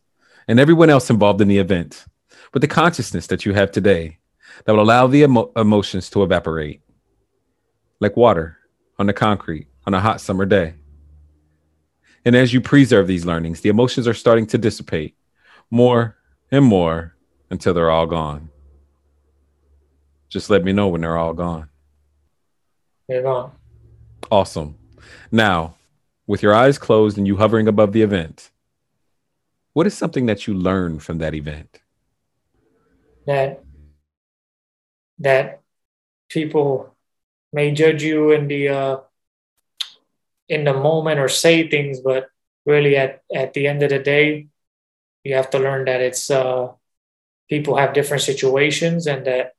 [0.48, 2.04] and everyone else involved in the event
[2.52, 4.18] with the consciousness that you have today
[4.64, 6.80] that will allow the emo- emotions to evaporate
[8.00, 8.58] like water
[8.98, 10.74] on the concrete on a hot summer day?
[12.24, 15.16] And as you preserve these learnings, the emotions are starting to dissipate
[15.70, 16.16] more
[16.50, 17.14] and more
[17.50, 18.50] until they're all gone.
[20.28, 21.68] Just let me know when they're all gone.
[23.08, 23.52] They're gone.
[24.30, 24.76] Awesome.
[25.30, 25.76] Now,
[26.26, 28.50] with your eyes closed and you hovering above the event,
[29.72, 31.80] what is something that you learned from that event?
[33.26, 33.62] That
[35.18, 35.60] that
[36.28, 36.94] people
[37.52, 38.96] may judge you in the uh,
[40.48, 42.28] in the moment or say things, but
[42.64, 44.48] really at at the end of the day,
[45.24, 46.72] you have to learn that it's uh,
[47.48, 49.54] people have different situations and that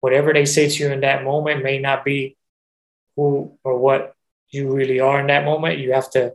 [0.00, 2.36] whatever they say to you in that moment may not be
[3.16, 4.14] who or what
[4.50, 5.78] you really are in that moment.
[5.78, 6.34] You have to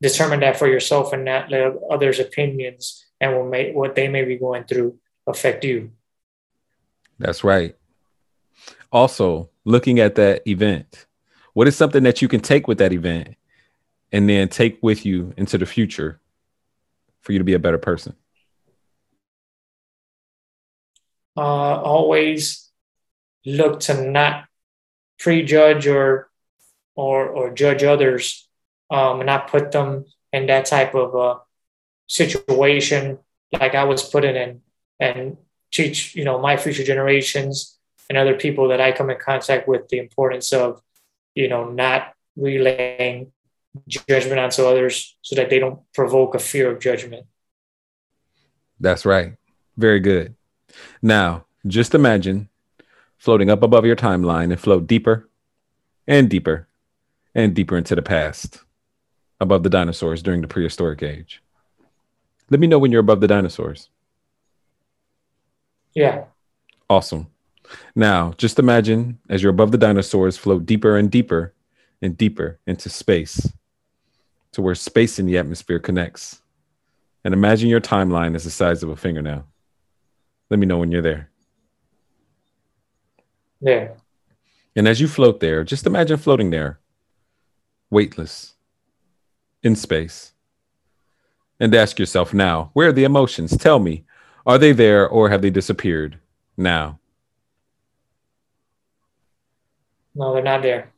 [0.00, 4.24] determine that for yourself and not let others' opinions and what may what they may
[4.24, 5.92] be going through affect you.
[7.20, 7.76] That's right.
[8.90, 11.06] Also, looking at that event,
[11.52, 13.36] what is something that you can take with that event
[14.10, 16.18] and then take with you into the future
[17.20, 18.16] for you to be a better person?
[21.36, 21.40] Uh,
[21.82, 22.70] always
[23.44, 24.46] look to not
[25.18, 26.30] prejudge or
[26.96, 28.48] or or judge others
[28.90, 31.38] um, and not put them in that type of uh,
[32.08, 33.18] situation
[33.52, 34.60] like I was put in and
[34.98, 35.36] and
[35.70, 39.88] teach you know my future generations and other people that I come in contact with
[39.88, 40.82] the importance of
[41.34, 43.32] you know not relaying
[43.86, 47.26] judgment onto others so that they don't provoke a fear of judgment.
[48.80, 49.34] That's right.
[49.76, 50.34] Very good.
[51.02, 52.48] Now, just imagine
[53.18, 55.28] floating up above your timeline and float deeper
[56.06, 56.66] and deeper
[57.34, 58.62] and deeper into the past,
[59.40, 61.42] above the dinosaurs during the prehistoric age.
[62.48, 63.88] Let me know when you're above the dinosaurs.
[65.94, 66.24] Yeah.
[66.88, 67.28] Awesome.
[67.94, 71.54] Now, just imagine as you're above the dinosaurs, float deeper and deeper
[72.02, 73.52] and deeper into space
[74.52, 76.42] to where space and the atmosphere connects.
[77.24, 79.46] And imagine your timeline is the size of a fingernail.
[80.48, 81.30] Let me know when you're there.
[83.60, 83.96] There.
[84.74, 86.80] And as you float there, just imagine floating there,
[87.90, 88.54] weightless,
[89.62, 90.32] in space.
[91.58, 93.56] And ask yourself now, where are the emotions?
[93.56, 94.04] Tell me,
[94.46, 96.18] are they there or have they disappeared
[96.56, 96.98] now?
[100.14, 100.92] No, they're not there.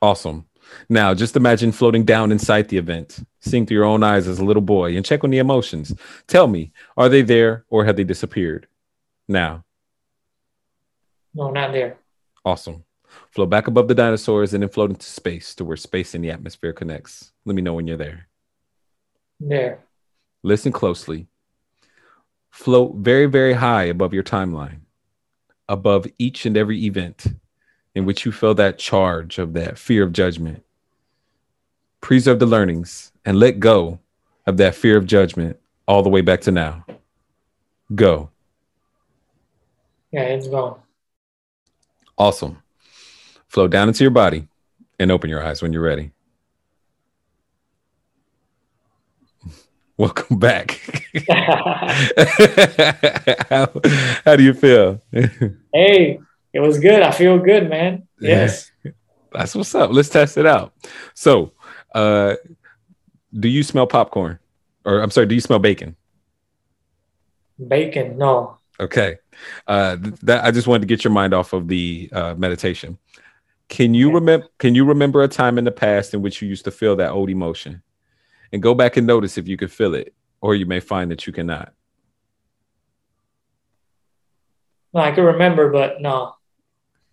[0.00, 0.46] Awesome.
[0.88, 4.44] Now, just imagine floating down inside the event, seeing through your own eyes as a
[4.44, 5.94] little boy, and check on the emotions.
[6.26, 8.66] Tell me, are they there or have they disappeared
[9.26, 9.64] now?
[11.34, 11.98] No, not there.
[12.44, 12.84] Awesome.
[13.30, 16.30] Float back above the dinosaurs and then float into space to where space and the
[16.30, 17.32] atmosphere connects.
[17.44, 18.28] Let me know when you're there.
[19.40, 19.80] There.
[20.42, 21.26] Listen closely.
[22.50, 24.80] Float very, very high above your timeline,
[25.68, 27.26] above each and every event
[27.94, 30.64] in which you feel that charge of that fear of judgment.
[32.00, 33.98] Preserve the learnings and let go
[34.46, 36.84] of that fear of judgment all the way back to now.
[37.94, 38.30] Go.
[40.12, 40.80] Yeah, it's gone.
[42.16, 42.62] Awesome.
[43.48, 44.48] Flow down into your body
[44.98, 46.12] and open your eyes when you're ready.
[49.98, 50.80] Welcome back.
[53.50, 53.68] how,
[54.24, 55.02] how, do you feel?
[55.72, 56.20] hey,
[56.52, 57.02] it was good.
[57.02, 58.06] I feel good, man.
[58.20, 58.70] Yes.
[59.32, 59.90] That's what's up.
[59.90, 60.72] Let's test it out.
[61.14, 61.50] So,
[61.96, 62.36] uh,
[63.32, 64.38] do you smell popcorn?
[64.84, 65.96] Or I'm sorry, do you smell bacon?
[67.66, 68.58] Bacon, no.
[68.78, 69.16] Okay.
[69.66, 72.98] Uh, that I just wanted to get your mind off of the uh, meditation.
[73.68, 74.46] Can you remember?
[74.58, 77.10] Can you remember a time in the past in which you used to feel that
[77.10, 77.82] old emotion,
[78.52, 81.26] and go back and notice if you can feel it, or you may find that
[81.26, 81.72] you cannot.
[84.92, 86.34] No, I can remember, but no.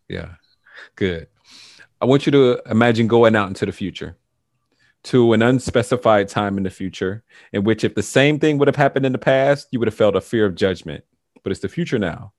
[0.07, 0.36] Yeah,
[0.95, 1.27] good.
[2.01, 4.17] I want you to imagine going out into the future
[5.03, 7.23] to an unspecified time in the future
[7.53, 9.95] in which if the same thing would have happened in the past, you would have
[9.95, 11.03] felt a fear of judgment
[11.45, 12.33] but it's the future now.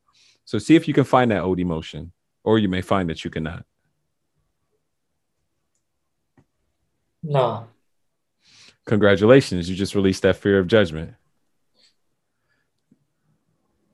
[0.45, 3.31] So see if you can find that old emotion, or you may find that you
[3.31, 3.65] cannot.
[7.23, 7.69] No.
[8.87, 11.15] Congratulations, you just released that fear of judgment.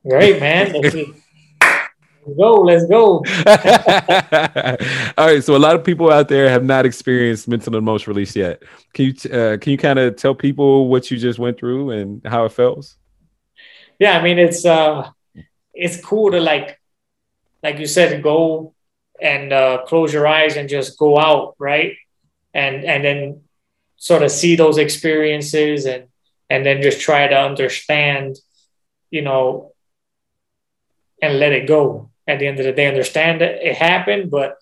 [0.08, 0.72] Great, man.
[2.24, 2.52] Let's go.
[2.60, 3.24] Let's go.
[5.18, 5.42] All right.
[5.42, 8.62] So a lot of people out there have not experienced mental and emotional release yet.
[8.94, 12.24] Can you uh, can you kind of tell people what you just went through and
[12.24, 12.94] how it felt?
[14.02, 15.08] yeah, I mean it's uh
[15.72, 16.78] it's cool to like
[17.62, 18.74] like you said, go
[19.20, 21.94] and uh, close your eyes and just go out, right?
[22.52, 23.42] And and then
[24.02, 26.08] sort of see those experiences and
[26.50, 28.36] and then just try to understand,
[29.10, 29.72] you know,
[31.22, 32.10] and let it go.
[32.26, 34.56] At the end of the day, understand that it happened, but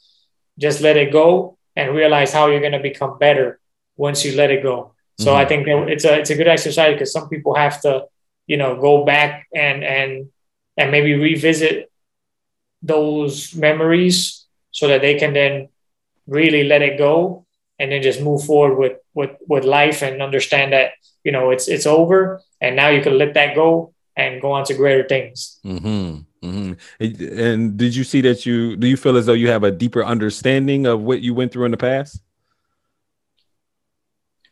[0.59, 3.59] just let it go and realize how you're going to become better
[3.97, 4.93] once you let it go.
[5.18, 5.41] So mm-hmm.
[5.41, 8.05] I think it's a it's a good exercise because some people have to
[8.47, 10.28] you know go back and and
[10.76, 11.91] and maybe revisit
[12.82, 15.68] those memories so that they can then
[16.26, 17.47] really let it go
[17.81, 20.93] and then just move forward with with with life and understand that
[21.24, 24.64] you know it's it's over and now you can let that go and go on
[24.64, 26.20] to greater things mm-hmm.
[26.47, 27.41] Mm-hmm.
[27.41, 30.05] and did you see that you do you feel as though you have a deeper
[30.05, 32.20] understanding of what you went through in the past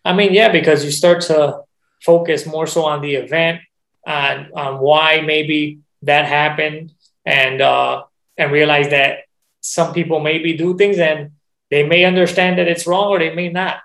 [0.05, 1.61] i mean yeah because you start to
[2.03, 3.61] focus more so on the event
[4.07, 6.93] on, on why maybe that happened
[7.27, 8.05] and uh,
[8.39, 9.25] and realize that
[9.61, 11.33] some people maybe do things and
[11.71, 13.79] they may understand that it's wrong or they may not.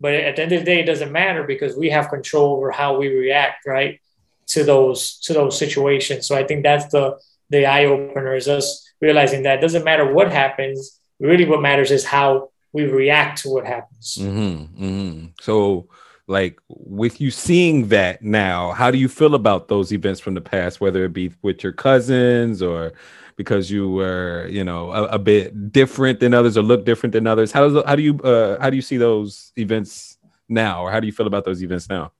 [0.00, 2.70] But at the end of the day, it doesn't matter because we have control over
[2.70, 4.00] how we react, right,
[4.48, 6.26] to those to those situations.
[6.26, 7.18] So I think that's the
[7.50, 10.98] the eye opener is us realizing that it doesn't matter what happens.
[11.18, 14.16] Really, what matters is how we react to what happens.
[14.18, 15.26] Mm-hmm, mm-hmm.
[15.40, 15.88] So,
[16.26, 20.40] like with you seeing that now, how do you feel about those events from the
[20.40, 22.92] past, whether it be with your cousins or
[23.40, 27.26] because you were, you know, a, a bit different than others or look different than
[27.26, 27.52] others?
[27.52, 30.18] How does how do you uh, how do you see those events
[30.48, 32.12] now, or how do you feel about those events now?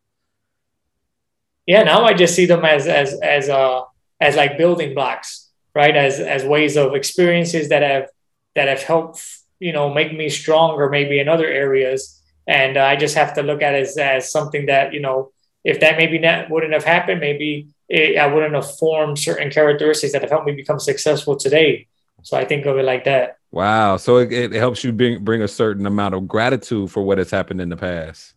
[1.67, 3.83] Yeah, now I just see them as as as uh
[4.21, 5.97] as like building blocks, right?
[6.07, 8.07] As as ways of experiences that have
[8.55, 9.21] that have helped
[9.61, 13.43] you know make me stronger maybe in other areas and uh, i just have to
[13.43, 15.31] look at it as, as something that you know
[15.63, 20.13] if that maybe not wouldn't have happened maybe it, i wouldn't have formed certain characteristics
[20.13, 21.89] that have helped me become successful today.
[22.23, 23.37] So i think of it like that.
[23.53, 23.97] Wow.
[23.97, 27.33] So it, it helps you bring, bring a certain amount of gratitude for what has
[27.33, 28.35] happened in the past.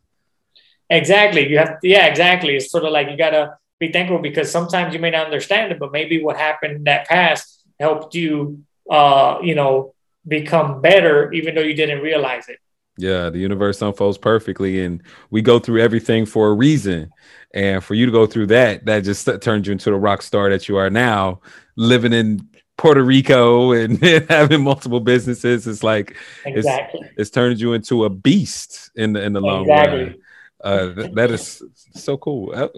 [0.90, 1.48] Exactly.
[1.48, 2.56] You have yeah exactly.
[2.56, 5.80] It's sort of like you gotta be thankful because sometimes you may not understand it
[5.80, 9.94] but maybe what happened in that past helped you uh you know
[10.28, 12.60] become better even though you didn't realize it.
[12.98, 15.02] Yeah, the universe unfolds perfectly, and
[15.32, 17.12] we go through everything for a reason.
[17.54, 20.50] And for you to go through that, that just turned you into the rock star
[20.50, 21.42] that you are now,
[21.76, 22.48] living in
[22.78, 25.68] Puerto Rico and having multiple businesses.
[25.68, 27.02] It's like exactly.
[27.02, 30.04] it's, it's turned you into a beast in the in the long exactly.
[30.04, 30.16] run.
[30.64, 31.62] Uh, th- that is
[31.94, 32.54] so cool.
[32.56, 32.70] Uh,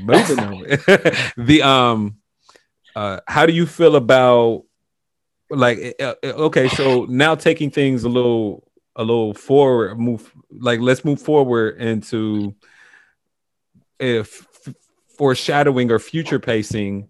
[0.00, 0.62] moving on.
[1.36, 2.16] the um,
[2.96, 4.64] uh, how do you feel about
[5.50, 10.80] like uh, uh, okay so now taking things a little a little forward move like
[10.80, 12.54] let's move forward into
[14.02, 14.46] if
[15.16, 17.08] foreshadowing or future pacing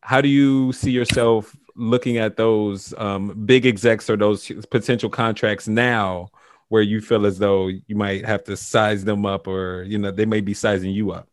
[0.00, 5.66] how do you see yourself looking at those um, big execs or those potential contracts
[5.66, 6.28] now
[6.68, 10.10] where you feel as though you might have to size them up or you know
[10.10, 11.28] they may be sizing you up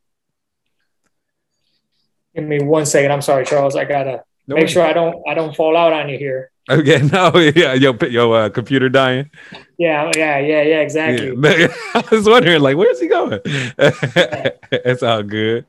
[2.35, 4.71] give me one second i'm sorry charles i gotta no Make way.
[4.71, 6.50] sure I don't I don't fall out on you here.
[6.69, 9.29] Okay, no, yeah, yo, yo, uh, computer dying.
[9.77, 11.33] Yeah, yeah, yeah, yeah, exactly.
[11.35, 11.73] Yeah.
[11.95, 13.39] I was wondering, like, where's he going?
[13.45, 15.65] it's all good.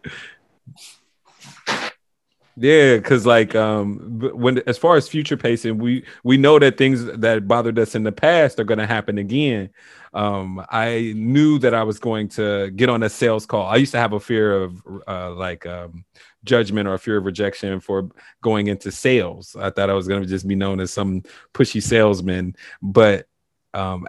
[2.55, 7.05] Yeah, because like um when as far as future pacing, we we know that things
[7.07, 9.71] that bothered us in the past are going to happen again.
[10.13, 13.67] Um, I knew that I was going to get on a sales call.
[13.67, 16.05] I used to have a fear of uh, like um,
[16.45, 18.09] judgment or fear of rejection for
[18.41, 19.57] going into sales.
[19.59, 21.23] I thought I was going to just be known as some
[21.55, 23.27] pushy salesman, but
[23.75, 24.07] um,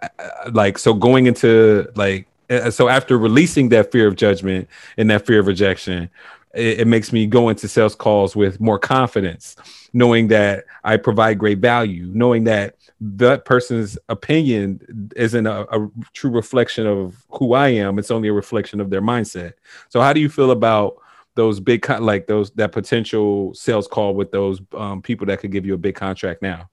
[0.51, 2.27] like so going into like
[2.69, 4.67] so after releasing that fear of judgment
[4.97, 6.09] and that fear of rejection,
[6.53, 9.55] it, it makes me go into sales calls with more confidence,
[9.93, 16.29] knowing that I provide great value, knowing that that person's opinion isn't a, a, true
[16.29, 17.99] reflection of who I am.
[17.99, 19.53] It's only a reflection of their mindset.
[19.89, 20.97] So, how do you feel about
[21.35, 25.65] those big like those that potential sales call with those um, people that could give
[25.65, 26.69] you a big contract now?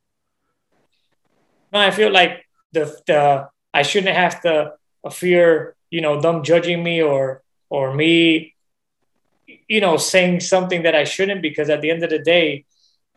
[1.73, 4.75] No, I feel like the the I shouldn't have to
[5.11, 8.55] fear you know them judging me or or me
[9.69, 12.65] you know saying something that I shouldn't because at the end of the day,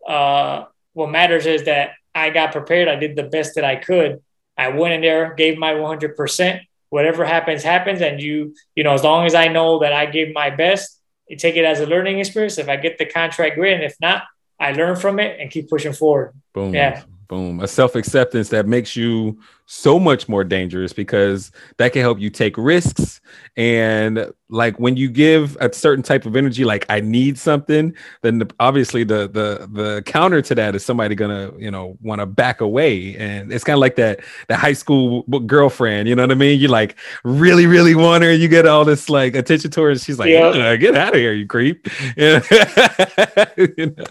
[0.08, 2.88] uh, what matters is that I got prepared.
[2.88, 4.22] I did the best that I could.
[4.58, 6.62] I went in there, gave my 100 percent.
[6.89, 8.02] Whatever happens, happens.
[8.02, 11.02] And you, you know, as long as I know that I gave my best,
[11.34, 12.59] you take it as a learning experience.
[12.59, 13.73] If I get the contract, great.
[13.73, 14.25] And if not,
[14.59, 16.34] I learn from it and keep pushing forward.
[16.53, 16.75] Boom.
[16.75, 17.03] Yeah.
[17.27, 17.59] Boom.
[17.59, 22.30] A self acceptance that makes you so much more dangerous because that can help you
[22.30, 23.22] take risks.
[23.55, 28.38] And like when you give a certain type of energy like i need something then
[28.38, 32.26] the, obviously the the the counter to that is somebody gonna you know want to
[32.26, 33.16] back away.
[33.18, 36.59] And it's kind of like that the high school girlfriend you know what i mean?
[36.59, 38.30] You like really really want her.
[38.32, 40.76] And you get all this like attention to her and she's like yeah.
[40.76, 41.88] get out of here you creep.
[42.18, 44.05] You know?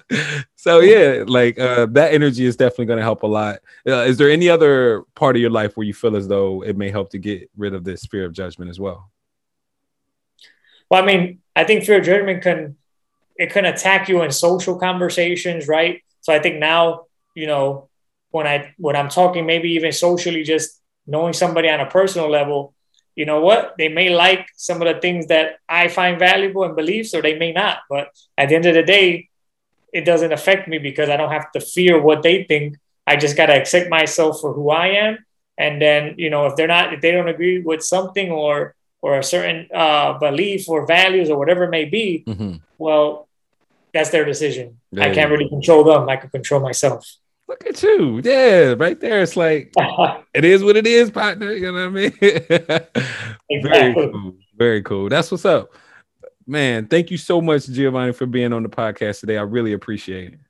[0.57, 3.61] so yeah like uh, that energy is definitely going to help a lot.
[3.87, 6.77] Uh, is there any other part of your life where you feel as though it
[6.77, 9.11] may help to get rid of this fear of judgment as well?
[10.89, 12.77] Well, I mean, I think fear of judgment can
[13.37, 16.03] it can attack you in social conversations, right?
[16.21, 17.89] So I think now, you know,
[18.31, 22.75] when I when I'm talking, maybe even socially, just knowing somebody on a personal level,
[23.15, 23.75] you know what?
[23.79, 27.39] They may like some of the things that I find valuable and beliefs, or they
[27.39, 27.79] may not.
[27.89, 29.29] But at the end of the day,
[29.93, 32.77] it doesn't affect me because I don't have to fear what they think.
[33.07, 35.19] I just got to accept myself for who I am
[35.59, 39.19] and then you know if they're not if they don't agree with something or or
[39.19, 42.57] a certain uh, belief or values or whatever it may be mm-hmm.
[42.79, 43.29] well
[43.93, 44.79] that's their decision.
[44.99, 46.09] I can't really control them.
[46.09, 47.07] I can control myself.
[47.47, 48.21] Look at you.
[48.25, 49.23] Yeah right there.
[49.23, 49.73] It's like
[50.35, 51.53] it is what it is partner.
[51.53, 52.13] You know what i mean?
[53.51, 53.93] Exactly.
[53.93, 54.35] very cool.
[54.57, 55.09] Very cool.
[55.11, 55.75] That's what's up.
[56.47, 59.37] Man, thank you so much, Giovanni, for being on the podcast today.
[59.37, 60.41] I really appreciate it.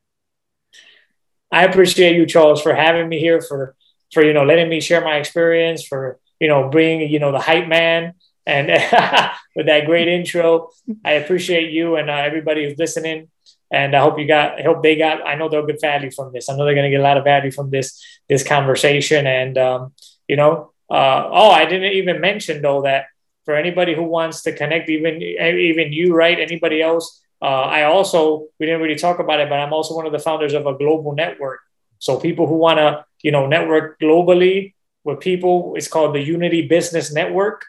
[1.51, 3.75] I appreciate you, Charles, for having me here, for
[4.13, 7.41] for you know letting me share my experience, for you know bringing you know the
[7.41, 8.15] hype man,
[8.47, 8.69] and
[9.57, 10.71] with that great intro.
[11.05, 13.29] I appreciate you and uh, everybody who's listening,
[13.71, 14.61] and I hope you got.
[14.61, 15.27] I hope they got.
[15.27, 16.49] I know they'll get value from this.
[16.49, 19.59] I know they're going to get a lot of value from this this conversation, and
[19.59, 19.93] um,
[20.29, 23.07] you know, uh, oh, I didn't even mention though that
[23.45, 26.39] for anybody who wants to connect, even even you, right?
[26.39, 30.07] Anybody else uh, I also we didn't really talk about it, but I'm also one
[30.07, 31.61] of the founders of a global network.
[32.03, 34.75] So people who want to you know network globally
[35.05, 37.65] with people, it's called the Unity Business Network.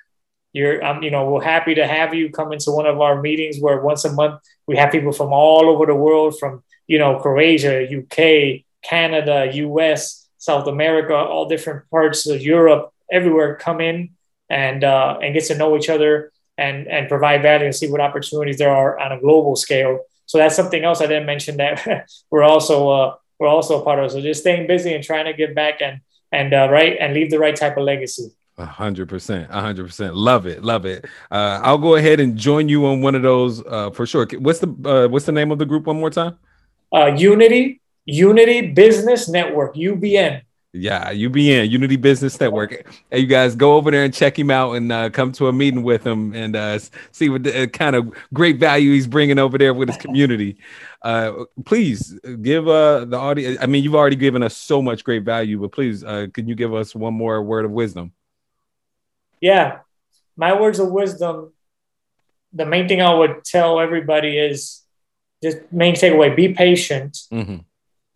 [0.54, 3.60] You're um, you know we're happy to have you come into one of our meetings
[3.60, 7.20] where once a month we have people from all over the world, from you know
[7.20, 14.10] Croatia, UK, Canada, US, South America, all different parts of Europe, everywhere come in
[14.50, 18.02] and uh, and get to know each other and and provide value and see what
[18.02, 20.00] opportunities there are on a global scale.
[20.26, 24.00] So that's something else I didn't mention that we're also uh, we're also a part
[24.00, 24.10] of.
[24.12, 26.00] So just staying busy and trying to get back and
[26.32, 28.32] and uh, right and leave the right type of legacy.
[28.58, 30.16] A hundred percent, a hundred percent.
[30.16, 31.06] Love it, love it.
[31.30, 34.28] Uh, I'll go ahead and join you on one of those uh, for sure.
[34.40, 36.38] What's the uh, what's the name of the group one more time?
[36.96, 40.42] Uh, Unity Unity Business Network UBN.
[40.76, 42.92] Yeah, UBN Unity Business Network.
[43.12, 45.54] Hey, you guys go over there and check him out and uh, come to a
[45.54, 46.80] meeting with him and uh,
[47.12, 50.58] see what the, uh, kind of great value he's bringing over there with his community.
[51.04, 53.60] Uh, please give uh, the audience.
[53.62, 56.56] I mean, you've already given us so much great value, but please, uh, can you
[56.56, 58.12] give us one more word of wisdom?
[59.42, 59.80] Yeah,
[60.36, 61.54] my words of wisdom.
[62.52, 64.82] The main thing I would tell everybody is
[65.44, 67.20] just main takeaway: be patient.
[67.32, 67.58] Mm-hmm.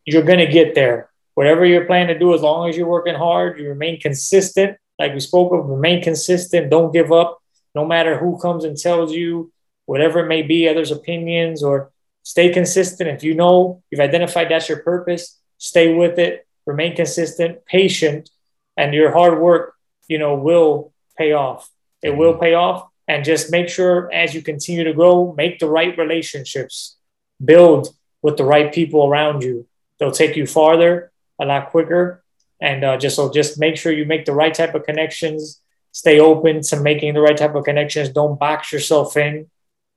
[0.05, 3.59] You're gonna get there whatever you're planning to do, as long as you're working hard,
[3.59, 4.75] you remain consistent.
[4.97, 6.71] Like we spoke of, remain consistent.
[6.71, 7.39] Don't give up,
[7.75, 9.51] no matter who comes and tells you
[9.85, 11.91] whatever it may be, others' opinions, or
[12.23, 13.07] stay consistent.
[13.11, 16.47] If you know you've identified that's your purpose, stay with it.
[16.65, 18.31] Remain consistent, patient,
[18.75, 19.75] and your hard work,
[20.07, 21.69] you know, will pay off.
[22.01, 22.41] It will mm-hmm.
[22.41, 22.89] pay off.
[23.07, 26.97] And just make sure as you continue to grow, make the right relationships,
[27.45, 27.89] build
[28.23, 29.67] with the right people around you.
[29.99, 32.23] They'll take you farther a lot quicker.
[32.61, 35.61] And uh, just so just make sure you make the right type of connections.
[35.91, 38.09] Stay open to making the right type of connections.
[38.09, 39.49] Don't box yourself in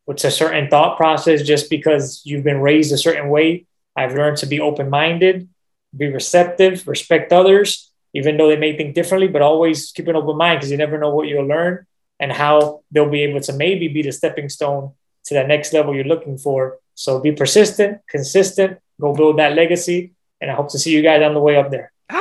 [0.06, 3.66] with a certain thought process just because you've been raised a certain way.
[3.96, 5.48] I've learned to be open minded,
[5.96, 10.36] be receptive, respect others, even though they may think differently, but always keep an open
[10.36, 11.86] mind because you never know what you'll learn
[12.18, 14.92] and how they'll be able to maybe be the stepping stone
[15.24, 16.78] to that next level you're looking for.
[16.94, 21.22] So be persistent, consistent, go build that legacy, and I hope to see you guys
[21.22, 21.92] on the way up there.
[22.10, 22.16] Ah,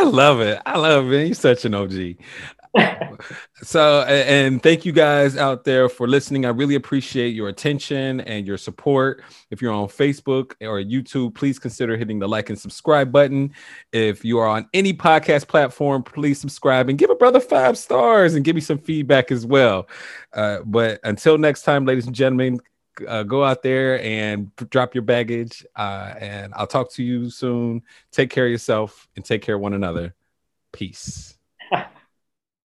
[0.00, 0.60] I love it.
[0.64, 1.26] I love it.
[1.26, 2.16] You're such an OG.
[3.62, 8.46] so and thank you guys out there for listening i really appreciate your attention and
[8.46, 13.10] your support if you're on facebook or youtube please consider hitting the like and subscribe
[13.10, 13.52] button
[13.92, 18.34] if you are on any podcast platform please subscribe and give a brother five stars
[18.34, 19.88] and give me some feedback as well
[20.34, 22.60] uh, but until next time ladies and gentlemen
[23.06, 25.66] uh, go out there and drop your baggage.
[25.76, 27.82] Uh, and I'll talk to you soon.
[28.10, 30.14] Take care of yourself and take care of one another.
[30.72, 31.38] Peace.